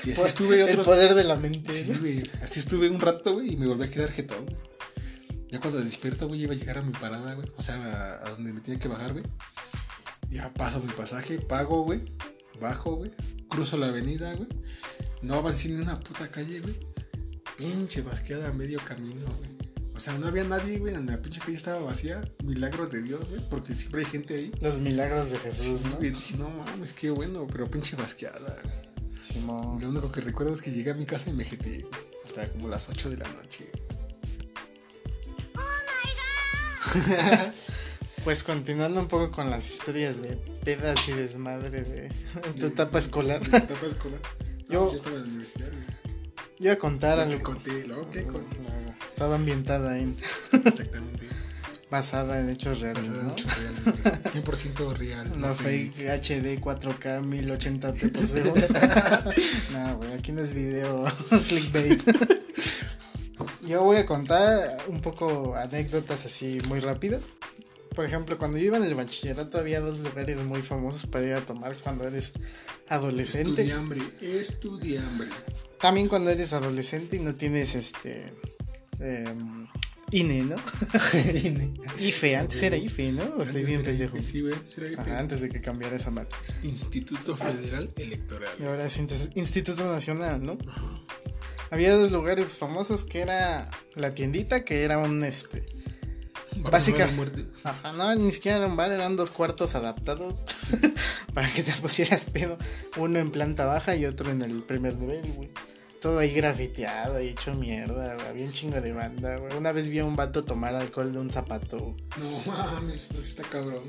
[0.05, 0.85] Y así estuve El otros...
[0.85, 1.73] poder de la mente.
[1.73, 2.23] Sí, güey.
[2.43, 4.57] Así estuve un rato, güey, y me volví a quedar jetón, güey.
[5.51, 7.47] Ya cuando despierto, güey, iba a llegar a mi parada, güey.
[7.57, 7.75] O sea,
[8.23, 9.23] a, a donde me tenía que bajar, güey.
[10.29, 12.01] Ya paso mi pasaje, pago, güey.
[12.61, 13.11] Bajo, güey.
[13.49, 14.47] Cruzo la avenida, güey.
[15.21, 16.75] No avancé ni una puta calle, güey.
[17.57, 19.59] Pinche basqueada a medio camino, güey.
[19.95, 20.93] O sea, no había nadie, güey.
[21.03, 22.21] La pinche calle estaba vacía.
[22.43, 23.41] Milagros de Dios, güey.
[23.49, 24.51] Porque siempre hay gente ahí.
[24.61, 25.95] Los milagros de Jesús, Sí, ¿no?
[25.97, 29.19] güey, no mames, qué bueno, pero pinche basqueada, güey.
[29.21, 29.79] Simón.
[29.81, 31.85] Lo único que recuerdo es que llegué a mi casa y me jeté.
[32.23, 33.69] Hasta como las 8 de la noche.
[38.23, 40.35] Pues continuando un poco con las historias de
[40.65, 42.09] pedas y desmadre de
[42.59, 43.39] tu etapa escolar.
[43.49, 44.19] Mi etapa escolar.
[44.69, 45.69] Yo- Yo estaba en la universidad.
[46.59, 47.43] Yo iba a contar Lo que algo.
[47.43, 48.57] conté, lo que conté.
[49.07, 50.17] Estaba ambientada en,
[50.51, 51.27] Exactamente.
[51.89, 53.33] basada en hechos reales, Basado en ¿no?
[53.33, 54.43] hechos reales, güey.
[54.43, 55.39] 100% real.
[55.39, 58.67] No fake HD 4K 1080p por segundo.
[59.71, 61.05] no, güey, aquí no es video
[61.47, 62.03] clickbait.
[63.69, 67.25] Yo voy a contar un poco anécdotas así muy rápidas.
[67.95, 71.33] Por ejemplo, cuando yo iba en el bachillerato había dos lugares muy famosos para ir
[71.35, 72.31] a tomar cuando eres
[72.87, 73.61] adolescente.
[73.61, 75.29] Estudiambre, estudiambre.
[75.79, 78.33] También cuando eres adolescente y no tienes este
[78.99, 79.67] em,
[80.13, 80.55] INE, ¿no?
[81.43, 81.71] INE.
[81.99, 83.23] IFE, antes era IFE, ¿no?
[83.37, 84.19] O estoy bien pendejo.
[84.19, 84.55] Sí, güey.
[84.63, 85.01] sí era IFE.
[85.01, 86.29] Ajá, antes de que cambiara esa madre.
[86.63, 88.49] Instituto Federal Electoral.
[88.59, 88.99] Y ahora es
[89.35, 90.57] Instituto Nacional, ¿no?
[90.67, 91.03] Ajá.
[91.71, 95.65] Había dos lugares famosos que era la tiendita, que era un este.
[96.57, 97.07] Básica.
[97.07, 97.45] De.
[97.63, 100.41] Ajá, no, ni siquiera era un bar, eran dos cuartos adaptados
[101.33, 102.57] para que te pusieras pedo.
[102.97, 105.49] Uno en planta baja y otro en el primer nivel, güey.
[106.01, 108.27] Todo ahí grafiteado y hecho mierda, güey.
[108.27, 109.55] Había un chingo de banda, güey.
[109.55, 111.95] Una vez vi a un vato tomar alcohol de un zapato.
[112.17, 113.83] No mames, pues está cabrón.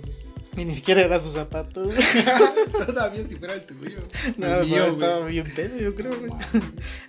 [0.61, 1.89] Y ni siquiera era su zapato.
[2.87, 3.99] Todavía si fuera el tuyo.
[4.37, 6.33] No, el mío, estaba bien pedo, yo creo, No güey.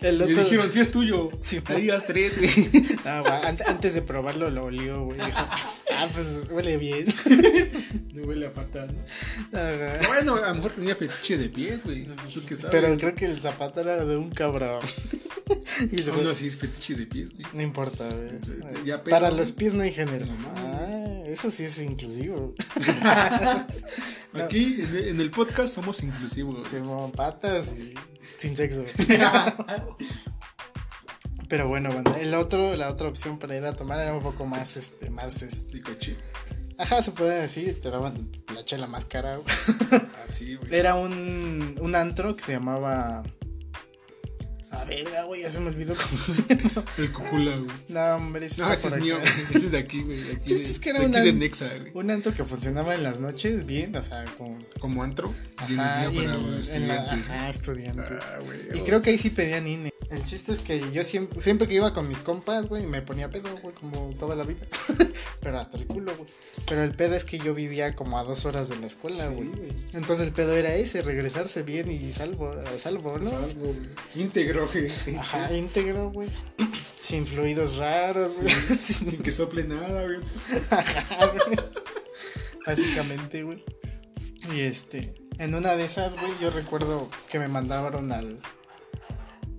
[0.01, 0.43] El Me otro.
[0.43, 1.29] dijeron, sí es tuyo.
[1.41, 2.51] Sí, Ahí haz tres, güey.
[3.01, 5.17] Güey, an- antes de probarlo lo olió, güey.
[5.19, 5.37] Dijo,
[5.93, 7.05] ah, pues huele bien.
[8.13, 9.57] No huele a pata, ¿no?
[9.59, 9.99] Ajá.
[10.07, 12.05] Bueno, a lo mejor tenía fetiche de pies, güey.
[12.71, 14.79] Pero creo que el zapato era de un cabrón.
[15.91, 17.45] Y Aún güey- así es fetiche de pies, güey.
[17.53, 18.29] No importa, güey.
[18.41, 18.53] Sí,
[18.85, 20.25] sí, Para los pies no hay género.
[20.27, 20.33] No.
[20.55, 22.53] Ah, eso sí es inclusivo.
[24.33, 26.67] Aquí en el, en el podcast somos inclusivos.
[26.69, 27.93] Como patas y
[28.37, 28.83] sin sexo.
[31.49, 34.45] Pero bueno, bueno, el otro, la otra opción para ir a tomar era un poco
[34.45, 36.15] más, este, más, este, coche.
[36.77, 39.53] ajá, se puede decir, te daban la chela más cara, güey.
[40.25, 40.73] Así, güey.
[40.73, 43.23] Era un, un antro que se llamaba.
[44.71, 46.85] A verga, güey, ya se me olvidó cómo se llama.
[46.97, 47.71] El cocula, güey.
[47.89, 49.19] No, hombre, ese No, ese es mío.
[49.21, 50.19] Ese es de aquí, güey.
[50.45, 51.91] Es que era de aquí de Nexa, güey.
[51.93, 54.57] Un antro que funcionaba en las noches bien, o sea, como.
[54.79, 55.33] Como antro.
[55.67, 56.31] y en Ajá, el y en,
[56.81, 58.11] en la, ajá, estudiantes.
[58.21, 58.79] Ah, güey.
[58.79, 59.90] Y creo que ahí sí pedían INE.
[60.11, 63.29] El chiste es que yo siempre, siempre que iba con mis compas, güey, me ponía
[63.31, 64.59] pedo, güey, como toda la vida.
[65.41, 66.29] Pero hasta el culo, güey.
[66.67, 69.33] Pero el pedo es que yo vivía como a dos horas de la escuela, Sí,
[69.33, 69.47] güey.
[69.47, 69.73] güey.
[69.93, 73.29] Entonces el pedo era ese, regresarse bien y salvo, salvo, ¿no?
[73.29, 73.79] Salvo, güey.
[74.15, 74.91] Íntegro, güey.
[75.17, 76.29] Ajá, íntegro, güey.
[76.99, 78.49] Sin fluidos raros, güey.
[78.79, 80.19] Sin- Sin que sople nada, güey.
[80.69, 81.57] Ajá, güey.
[82.65, 83.63] básicamente, güey.
[84.53, 88.39] Y este, en una de esas, güey, yo recuerdo que me mandaron al...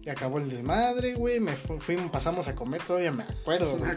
[0.05, 3.91] Y acabó el desmadre, güey, me fu- fuimos, pasamos a comer, todavía me acuerdo, güey.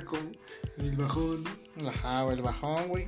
[0.77, 1.43] El bajón.
[1.87, 3.07] Ajá, el bajón, güey.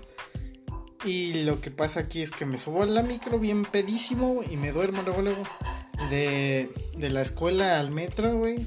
[1.06, 4.54] Y lo que pasa aquí es que me subo en la micro bien pedísimo, güey,
[4.54, 5.43] y me duermo luego, luego.
[6.10, 8.66] De, de la escuela al metro, güey.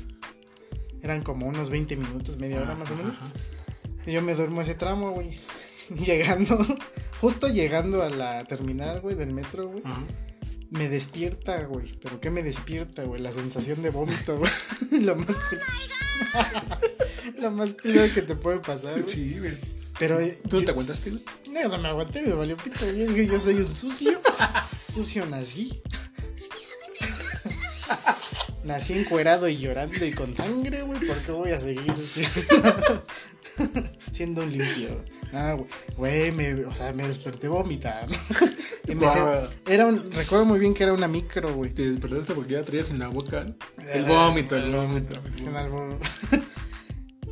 [1.03, 3.15] Eran como unos 20 minutos, media hora más o menos.
[4.07, 5.39] Y yo me duermo ese tramo, güey.
[6.05, 6.57] Llegando,
[7.21, 9.83] justo llegando a la terminal, güey, del metro, güey.
[9.85, 10.03] Ajá.
[10.71, 11.93] Me despierta, güey.
[12.01, 13.21] ¿Pero qué me despierta, güey?
[13.21, 14.51] La sensación de vómito, güey.
[15.03, 15.61] Lo más cool.
[17.39, 19.07] Lo más culero que te puede pasar, güey.
[19.07, 19.59] Sí, güey.
[19.99, 21.23] Pero eh, ¿Tú yo- te aguantaste, güey?
[21.51, 22.87] no, no me aguanté, me valió pito.
[22.87, 24.21] Yo dije, yo soy un sucio.
[24.89, 25.83] Sucio nací.
[28.65, 31.01] Nací encuerado y llorando y con sangre, güey.
[31.01, 33.05] ¿Por qué voy a seguir siendo,
[34.13, 35.05] siendo un limpio?
[35.33, 35.57] Ah,
[35.97, 38.17] güey, me, o sea, me desperté vomitando.
[38.89, 39.47] Y me Guau.
[39.67, 41.73] se- era un, recuerdo muy bien que era una micro, güey.
[41.73, 45.21] Te despertaste porque ya traías en la boca el Eh, vómito, el vómito.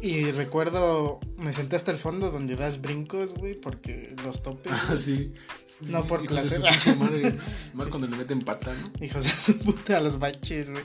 [0.01, 4.72] Y recuerdo, me senté hasta el fondo donde das brincos, güey, porque los topes.
[4.72, 5.32] Ah, sí.
[5.80, 6.96] No por Hijos de su placer.
[6.96, 7.36] madre.
[7.74, 9.05] Más cuando le meten pata, ¿no?
[9.05, 10.84] Hijos de su puta a los baches, güey.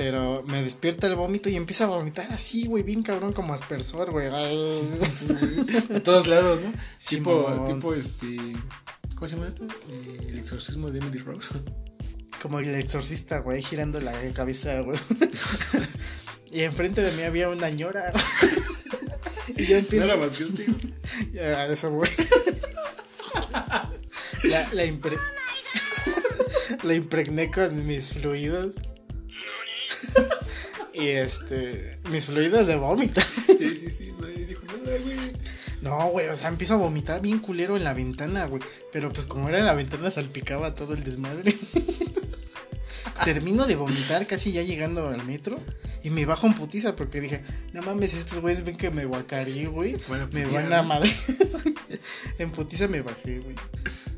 [0.00, 4.10] Pero me despierta el vómito y empieza a vomitar así, güey, bien cabrón como aspersor,
[4.12, 4.28] güey.
[4.28, 6.72] A todos lados, ¿no?
[7.06, 7.74] Tipo, Simón.
[7.74, 8.26] tipo, este.
[9.14, 9.64] ¿Cómo se llama esto?
[9.90, 11.52] Eh, el exorcismo de Emily Rose.
[12.40, 14.98] Como el exorcista, güey, girando la cabeza, güey.
[16.50, 18.10] y enfrente de mí había una ñora.
[19.54, 20.06] y yo No empiezo...
[20.06, 20.94] la más que este, güey.
[21.34, 22.10] Ya, eso, güey.
[24.44, 25.20] La, la, impre-
[26.84, 28.76] la impregné con mis fluidos.
[31.00, 31.98] Y este.
[32.10, 33.20] Mis fluidos de vómito.
[33.46, 34.14] Sí, sí, sí.
[34.20, 35.16] Nadie dijo nada, güey.
[35.82, 38.62] No, güey, o sea, empiezo a vomitar bien culero en la ventana, güey.
[38.92, 41.54] Pero pues como era en la ventana salpicaba todo el desmadre.
[43.24, 45.58] Termino de vomitar casi ya llegando al metro.
[46.02, 47.42] Y me bajo en putiza porque dije,
[47.72, 49.96] no mames, estos güeyes ven que me guacarí, güey.
[50.32, 51.10] Me van a madre.
[52.38, 53.54] en putiza me bajé, güey.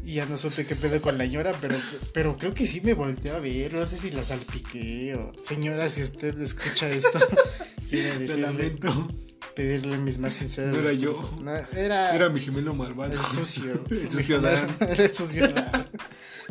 [0.05, 1.77] Y ya no supe qué pedo con la ñora, pero,
[2.13, 3.73] pero creo que sí me volteé a ver.
[3.73, 5.33] No sé si la salpiqué o.
[5.43, 7.19] Señora, si usted escucha esto,
[7.89, 9.09] quiere Te decirle, lamento.
[9.55, 10.75] pedirle mis más sinceras.
[10.75, 11.39] No era yo.
[11.41, 13.13] No, era, Era mi gemelo malvado.
[13.13, 13.81] el sucio.
[13.91, 14.39] El sucio.
[14.39, 15.47] Era el sucio.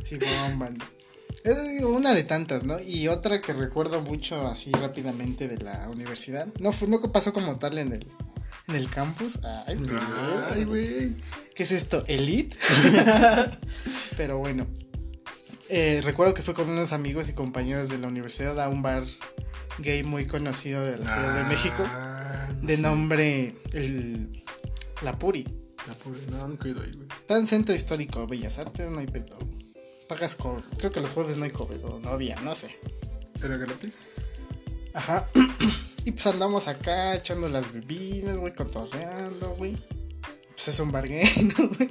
[0.04, 0.18] Sí,
[0.58, 0.78] man.
[1.44, 2.80] Es una de tantas, ¿no?
[2.80, 6.48] Y otra que recuerdo mucho así rápidamente de la universidad.
[6.60, 8.08] No, fue, no pasó como tal en el,
[8.68, 9.40] en el campus.
[9.66, 9.78] Ay,
[10.54, 11.14] Ay, güey.
[11.56, 12.04] ¿Qué es esto?
[12.08, 12.56] ¿Elite?
[14.18, 14.68] Pero bueno.
[15.70, 19.04] Eh, recuerdo que fue con unos amigos y compañeros de la universidad a un bar
[19.80, 21.84] gay muy conocido de la Ciudad de México.
[21.88, 24.44] Ah, no De nombre el,
[25.02, 25.44] La Puri.
[25.88, 27.08] La pobre- No, nunca he ido ahí, güey.
[27.16, 29.38] Está en Centro Histórico, Bellas Artes, no hay pedo.
[30.12, 30.62] Pagas cover.
[30.78, 32.78] Creo que los jueves no hay cover, o no había, no sé.
[33.42, 34.04] ¿Era gratis?
[34.94, 35.30] Ajá.
[36.06, 39.78] y pues andamos acá echando las bebidas, güey, cotorreando, güey.
[40.50, 41.26] Pues es un bar gay,
[41.58, 41.90] ¿no, güey?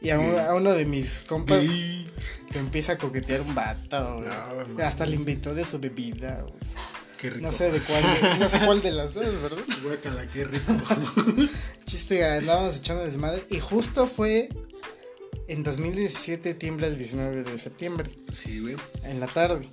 [0.00, 2.04] Y a, un- a uno de mis compas Gay.
[2.52, 4.28] le empieza a coquetear un vato, güey.
[4.76, 4.84] No.
[4.84, 6.54] Hasta le invitó de su bebida, güey.
[7.18, 7.46] Qué rico.
[7.46, 9.62] No sé de cuál, de- no sé cuál de las dos, ¿verdad?
[9.84, 10.72] Guácala, qué rico.
[11.84, 13.44] Chiste, andábamos echando desmadre.
[13.50, 14.48] Y justo fue
[15.48, 18.76] en 2017, tiembla el 19 de septiembre, Sí, güey.
[19.04, 19.68] en la tarde.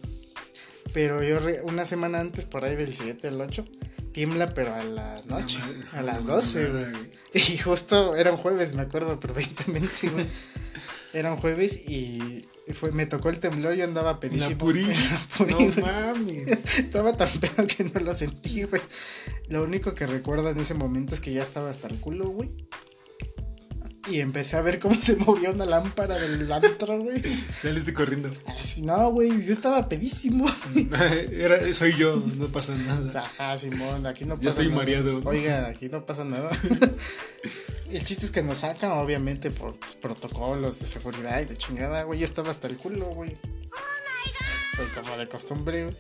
[0.94, 3.66] Pero yo, re- una semana antes, por ahí del 7 al 8,
[4.14, 5.60] tiembla, pero a la noche,
[5.92, 7.10] a las la 12, madrugada, güey.
[7.54, 10.26] Y justo era un jueves, me acuerdo perfectamente, güey.
[11.14, 14.50] Era un jueves y fue, me tocó el temblor, yo andaba pedísimo.
[14.52, 14.86] La purí.
[15.50, 16.78] No mames.
[16.80, 18.82] Estaba tan pedo que no lo sentí, güey.
[19.50, 22.50] Lo único que recuerdo en ese momento es que ya estaba hasta el culo, güey.
[24.08, 27.22] Y empecé a ver cómo se movía una lámpara del antro, güey.
[27.62, 28.30] Saliste corriendo.
[28.60, 30.46] Así, no, güey, yo estaba pedísimo.
[31.32, 33.22] Era, soy yo, no pasa nada.
[33.24, 34.78] Ajá, Simón, aquí no pasa Ya estoy nada.
[34.78, 35.30] mareado, ¿no?
[35.30, 36.52] Oiga, aquí no pasa nada.
[37.92, 42.20] El chiste es que nos sacan, obviamente, por protocolos de seguridad y de chingada, güey.
[42.20, 43.38] Yo estaba hasta el culo, güey.
[44.76, 45.98] Pues como de costumbre, güey.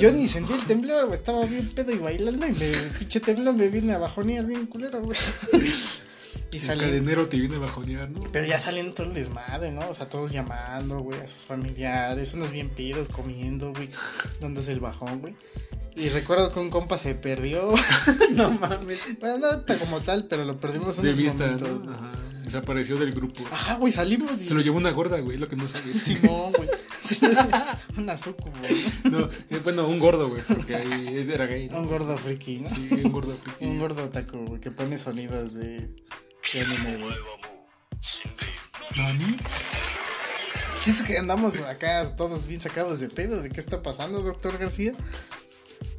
[0.00, 1.18] Yo ni sentí el temblor, güey.
[1.18, 4.66] Estaba bien pedo y bailando y me, el pinche temblor me viene a bajonear bien
[4.66, 5.18] culero, güey.
[6.52, 8.20] Y El cadenero te viene a bajonear, ¿no?
[8.32, 9.88] Pero ya saliendo todo el desmadre, ¿no?
[9.88, 13.88] O sea, todos llamando, güey, a sus familiares, unos bien pidos, comiendo, güey,
[14.40, 15.34] dándose el bajón, güey.
[15.96, 17.72] Y recuerdo que un compa se perdió.
[18.32, 19.00] no mames.
[19.18, 21.84] bueno, no como tal, pero lo perdimos De unos vista, momentos.
[21.84, 21.92] ¿no?
[21.94, 22.12] Ajá.
[22.44, 23.42] Desapareció del grupo.
[23.50, 24.46] Ajá, güey, salimos y...
[24.46, 25.98] Se lo llevó una gorda, güey, lo que no sabes.
[25.98, 26.68] Simón, güey.
[27.20, 28.52] Lo- Una sucubo,
[29.04, 29.10] ¿no?
[29.10, 31.68] no eh, bueno, un gordo, güey, porque ahí era gay.
[31.68, 31.80] ¿no?
[31.80, 32.68] Un gordo friki, ¿no?
[32.68, 33.64] Sí, un gordo friki.
[33.64, 35.90] un gordo taco, güey, que pone sonidos de, de.
[38.96, 39.38] ¿Nani?
[40.86, 44.92] Es que andamos acá todos bien sacados de pedo de qué está pasando, doctor García.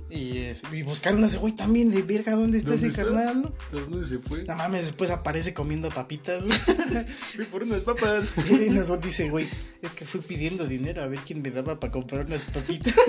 [0.09, 3.41] Y, y buscando a ese güey también de verga, ¿dónde está ese carnal?
[3.41, 3.51] ¿no?
[3.71, 4.45] ¿Dónde se fue?
[4.45, 6.45] No mames, después aparece comiendo papitas.
[7.35, 8.31] Fui por unas papas.
[8.49, 9.45] Y nos dice, güey,
[9.81, 12.95] es que fui pidiendo dinero a ver quién me daba para comprar unas papitas.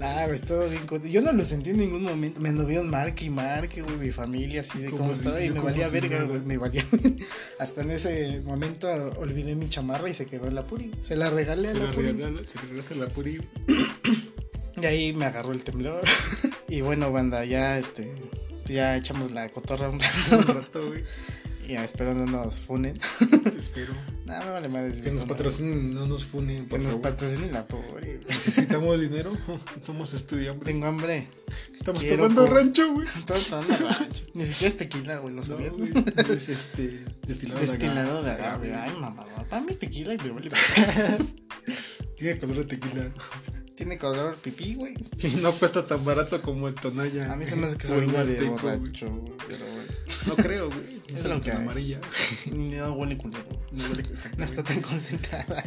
[0.00, 0.86] Nah, güey, todo bien.
[1.12, 2.40] Yo no lo sentí en ningún momento.
[2.40, 5.44] Me anduvieron marque y marque, güey, mi familia, así de cómo estaba.
[5.44, 6.40] Y me valía verga, güey.
[6.40, 6.86] Me valía.
[7.58, 8.88] Hasta en ese momento
[9.18, 10.90] olvidé mi chamarra y se quedó en la puri.
[11.02, 12.06] Se la regalé a la, puri.
[12.46, 13.42] se la regalaste a la puri.
[14.80, 16.00] Y ahí me agarró el temblor.
[16.68, 18.10] y bueno, banda, ya este.
[18.64, 20.38] Ya echamos la cotorra un rato.
[20.38, 21.04] un rato, güey.
[21.70, 22.98] Ya, espero no nos funen.
[23.56, 23.94] Espero.
[24.26, 25.00] Nada, me vale madre.
[25.00, 26.66] Que nos patrocinen, no nos funen.
[26.66, 28.18] que nos patrocinen la pobre.
[28.26, 29.30] Necesitamos dinero.
[29.80, 30.64] Somos estudiantes.
[30.64, 31.28] Tengo hambre.
[31.78, 33.06] Estamos tomando rancho, güey.
[33.16, 34.24] Estamos tomando rancho.
[34.34, 35.32] Ni siquiera es tequila, güey.
[35.32, 35.72] ¿Lo sabías?
[35.72, 35.92] güey.
[36.28, 37.04] es este.
[37.24, 38.66] Destilado, destilado de agave.
[38.66, 38.90] De agave.
[38.92, 39.24] Ay, mamá.
[39.48, 40.50] Para mí es tequila y me vale.
[42.16, 43.12] Tiene color de tequila.
[43.80, 44.94] Tiene color pipí, güey.
[45.22, 47.32] Y no cuesta tan barato como el Tonaya.
[47.32, 49.32] A mí se me hace que soy de borracho, güey.
[49.48, 49.64] Pero.
[50.26, 51.00] No creo, güey.
[51.14, 51.98] Es lo que amarilla.
[52.52, 53.48] No huele culero.
[53.72, 54.02] No, huele
[54.36, 55.64] no está tan concentrada.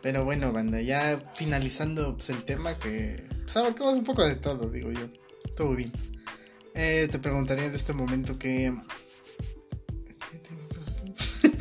[0.00, 4.70] Pero bueno, banda, ya finalizando pues, el tema que pues, abarcamos un poco de todo,
[4.70, 5.10] digo yo.
[5.54, 5.92] Todo bien.
[6.74, 8.74] Eh, te preguntaría de este momento que.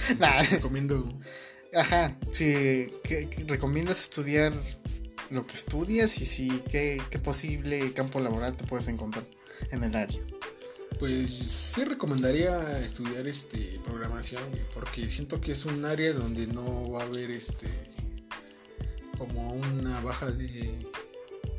[0.07, 0.41] ¿Qué nah.
[0.43, 1.19] recomiendo.
[1.75, 2.87] Ajá, si
[3.45, 4.53] recomiendas estudiar
[5.31, 9.25] lo que estudias y si qué, qué posible campo laboral te puedes encontrar
[9.71, 10.21] en el área.
[10.99, 17.01] Pues sí recomendaría estudiar este programación, porque siento que es un área donde no va
[17.01, 17.67] a haber este
[19.17, 20.77] como una baja de,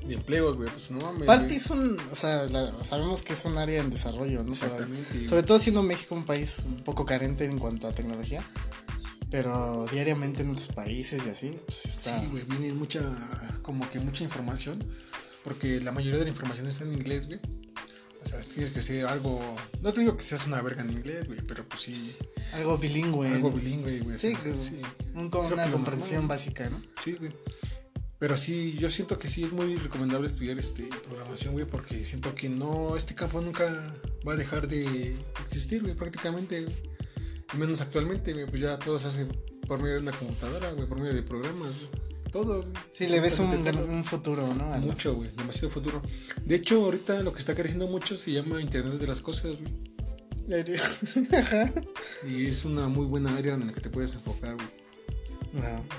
[0.06, 1.26] de empleo, güey, pues no mames.
[1.26, 2.48] Parte es un, o sea,
[2.82, 4.52] sabemos que es un área en desarrollo, ¿no?
[4.52, 5.28] Exactamente.
[5.28, 8.44] sobre todo siendo México un país un poco carente en cuanto a tecnología.
[9.32, 12.20] Pero diariamente en otros países y así, pues está...
[12.20, 13.00] Sí, güey, viene mucha,
[13.62, 14.86] como que mucha información,
[15.42, 17.40] porque la mayoría de la información está en inglés, güey.
[18.22, 19.40] O sea, tienes que ser algo.
[19.80, 22.14] No te digo que seas una verga en inglés, güey, pero pues sí.
[22.52, 23.28] Algo bilingüe.
[23.28, 24.18] Algo bilingüe, güey.
[24.18, 24.82] Sí, sí.
[25.14, 26.80] Un, una comprensión básica, ¿no?
[26.94, 27.32] Sí, güey.
[28.18, 32.34] Pero sí, yo siento que sí es muy recomendable estudiar este programación, güey, porque siento
[32.34, 33.96] que no, este campo nunca
[34.28, 36.76] va a dejar de existir, güey, prácticamente, güey.
[37.58, 39.26] Menos actualmente, pues ya todo se hace
[39.66, 42.64] por medio de una computadora, güey, por medio de programas, güey todo.
[42.90, 44.64] Sí, le ves un, futuro, ¿no?
[44.78, 46.02] Mucho, güey, demasiado futuro.
[46.44, 49.92] De hecho, ahorita lo que está creciendo mucho se llama Internet de las Cosas, güey.
[52.28, 54.66] y es una muy buena área en la que te puedes enfocar, güey.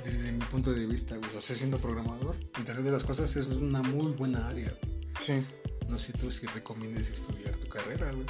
[0.03, 1.29] Desde mi punto de vista, güey.
[1.37, 4.73] O sea, siendo programador, Internet de las Cosas es una muy buena área.
[5.19, 5.45] Sí.
[5.87, 8.25] No sé tú si recomiendes estudiar tu carrera, güey.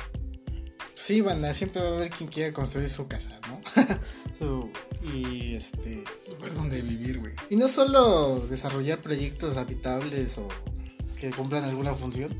[0.95, 3.61] Sí, banda, siempre va a haber quien quiera construir su casa, ¿no?
[5.03, 6.03] y este.
[6.29, 7.33] Lugar donde vivir, güey.
[7.49, 10.47] Y no solo desarrollar proyectos habitables o
[11.19, 12.33] que cumplan alguna función.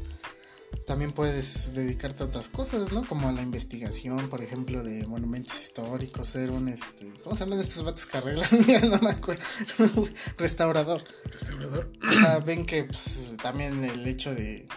[0.86, 3.08] También puedes dedicarte a otras cosas, ¿no?
[3.08, 7.10] Como a la investigación, por ejemplo, de monumentos históricos, ser un este.
[7.24, 8.50] ¿Cómo se llaman estos vatos que arreglan?
[8.90, 9.44] no me acuerdo.
[10.38, 11.04] Restaurador.
[11.32, 11.90] Restaurador.
[12.08, 14.68] O sea, ven que pues, también el hecho de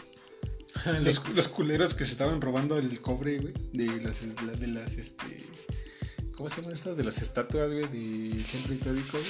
[1.00, 4.22] los, los, culeros que se estaban robando el cobre, güey, de las,
[4.60, 5.46] de las, este...
[6.36, 6.96] ¿Cómo se llaman estas?
[6.98, 9.18] De las estatuas, güey, de centro histórico,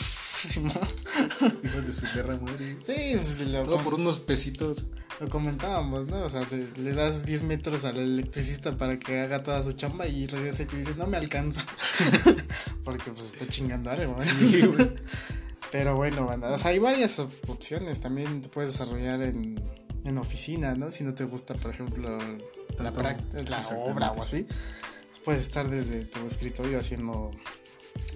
[1.64, 2.76] Hijos de su guerra madre.
[2.84, 4.84] Sí, pues lo Todo por unos pesitos.
[5.20, 6.24] Lo comentábamos, ¿no?
[6.24, 10.26] O sea, le das 10 metros al electricista para que haga toda su chamba y
[10.26, 11.64] regresa y te dice, no me alcanzo.
[12.84, 14.24] Porque pues está chingando algo, ¿eh?
[14.24, 14.90] Sí, güey.
[15.70, 18.00] Pero bueno, banda, o sea, hay varias opciones.
[18.00, 19.62] También te puedes desarrollar en
[20.08, 20.90] en oficina, ¿no?
[20.90, 22.18] Si no te gusta, por ejemplo,
[22.78, 24.46] la, la obra o así,
[25.24, 27.32] puedes estar desde tu escritorio haciendo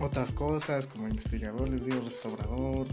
[0.00, 2.86] otras cosas como investigador, les digo, restaurador.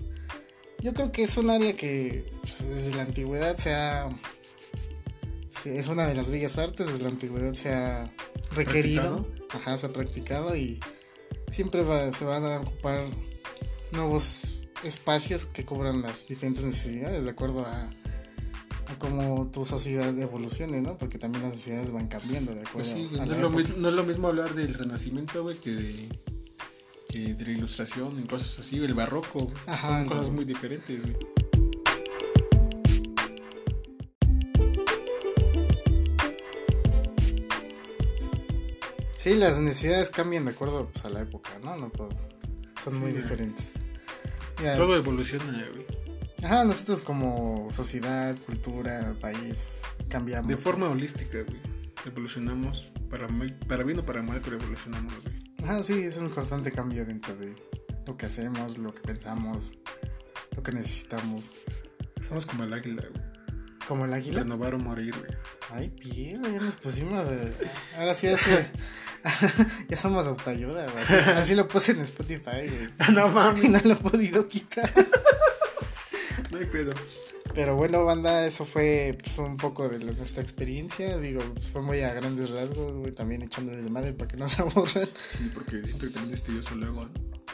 [0.79, 4.09] Yo creo que es un área que pues, desde la antigüedad se ha...
[5.65, 8.11] es una de las bellas artes, desde la antigüedad se ha
[8.51, 10.79] requerido, ajá, se ha practicado y
[11.51, 11.83] siempre
[12.13, 13.05] se van a ocupar
[13.91, 17.89] nuevos espacios que cubran las diferentes necesidades de acuerdo a
[18.89, 20.97] a cómo tu sociedad evolucione, ¿no?
[20.97, 22.73] Porque también las necesidades van cambiando, ¿de acuerdo?
[22.73, 25.71] Pues sí, no, es lo mismo, no, es lo mismo, hablar del renacimiento, güey, que
[25.71, 26.09] de,
[27.09, 29.51] que de la ilustración y cosas así, el barroco.
[29.81, 31.15] Son cosas muy diferentes, güey.
[39.17, 41.75] Sí, las necesidades cambian de acuerdo pues, a la época, ¿no?
[41.75, 42.09] no puedo,
[42.81, 43.73] son muy diferentes.
[44.63, 44.77] Ya.
[44.77, 45.96] Todo evoluciona, güey.
[46.43, 50.47] Ajá, nosotros como sociedad, cultura, país, cambiamos.
[50.47, 51.57] De forma holística, güey.
[52.05, 53.27] Evolucionamos para,
[53.67, 55.35] para bien o para mal, pero evolucionamos, güey.
[55.63, 57.55] Ajá, sí, es un constante cambio dentro de
[58.05, 59.73] lo que hacemos, lo que pensamos,
[60.55, 61.43] lo que necesitamos.
[62.27, 63.23] Somos como el águila, güey.
[63.87, 64.41] Como el águila.
[64.43, 65.31] Renovar o morir, güey.
[65.71, 67.27] Ay, bien, ya nos pusimos.
[67.29, 67.51] eh,
[67.97, 68.51] Ahora sí, así.
[69.89, 71.03] ya somos autoayuda, güey.
[71.03, 72.89] Así, así lo puse en Spotify, güey.
[73.13, 73.69] no Y mames.
[73.69, 74.91] no lo he podido quitar.
[76.57, 76.91] No hay pedo.
[77.53, 81.17] Pero bueno, banda, eso fue pues, un poco de nuestra experiencia.
[81.17, 83.11] Digo, pues, fue muy a grandes rasgos, güey.
[83.13, 85.07] También echando desde madre para que no se aburran.
[85.29, 87.07] Sí, porque siento que también estoy yo solo.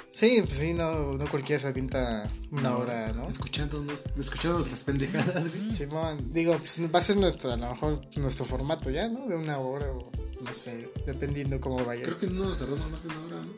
[0.10, 3.28] Sí, pues sí, no, no cualquiera se avienta una hora, ¿no?
[3.30, 5.74] Escuchándonos, escuchando nuestras pendejadas, güey.
[5.74, 9.28] Simón, digo, pues va a ser nuestro, a lo mejor nuestro formato ya, ¿no?
[9.28, 12.04] De una hora o no sé, dependiendo cómo vaya.
[12.04, 13.54] Creo que no nos tardamos más de una hora, ¿no?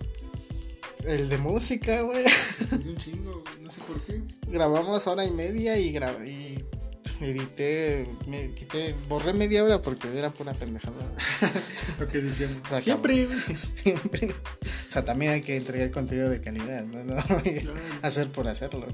[1.03, 2.25] El de música, güey.
[2.71, 3.43] Un chingo.
[3.61, 4.21] No sé por qué.
[4.47, 6.63] Grabamos hora y media y, gra- y
[7.23, 11.11] edité, me quité, borré media hora porque era pura pendejada.
[11.99, 12.57] Lo que decíamos.
[12.65, 13.27] O sea, Siempre.
[13.75, 14.31] Siempre.
[14.31, 17.03] O sea, también hay que entregar contenido de calidad, ¿no?
[17.03, 17.15] no
[18.01, 18.87] hacer por hacerlo.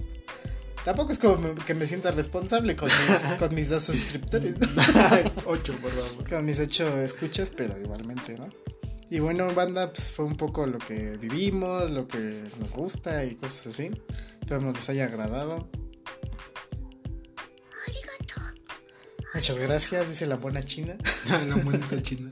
[0.83, 4.55] Tampoco es como que me sienta responsable con mis, con mis dos suscriptores.
[5.45, 6.27] Ocho, por favor.
[6.27, 8.49] con mis ocho escuchas, pero igualmente, ¿no?
[9.11, 13.35] Y bueno, banda, pues fue un poco lo que vivimos, lo que nos gusta y
[13.35, 13.91] cosas así.
[14.39, 15.67] Espero les haya agradado.
[19.33, 20.95] Muchas gracias, dice la buena china.
[21.29, 22.29] La monita china.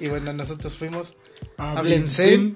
[0.00, 1.14] Y bueno, nosotros fuimos.
[1.58, 2.54] Háblense.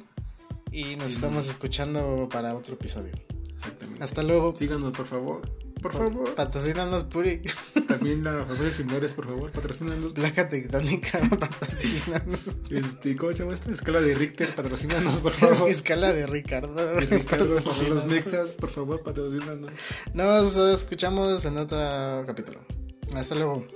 [0.70, 3.12] y nos estamos escuchando para otro episodio.
[3.52, 4.02] Exactamente.
[4.02, 4.56] Hasta luego.
[4.56, 5.42] Síganos, por favor.
[5.82, 6.34] Por favor.
[6.34, 7.42] Patrocínanos Puri.
[7.88, 9.50] También la familia Similares, por favor.
[9.50, 10.12] Patrocínanos.
[10.12, 12.40] Placa tectónica, patrocínanos.
[12.70, 13.70] Este, ¿Cómo se llama esta?
[13.72, 15.68] Escala de Richter, patrocínanos, por Es favor.
[15.70, 16.74] escala de Ricardo.
[16.74, 17.58] De Ricardo,
[17.88, 19.70] los mexas, por favor, patrocínanos.
[20.14, 21.78] Nos escuchamos en otro
[22.26, 22.60] capítulo.
[23.16, 23.66] Hasta luego.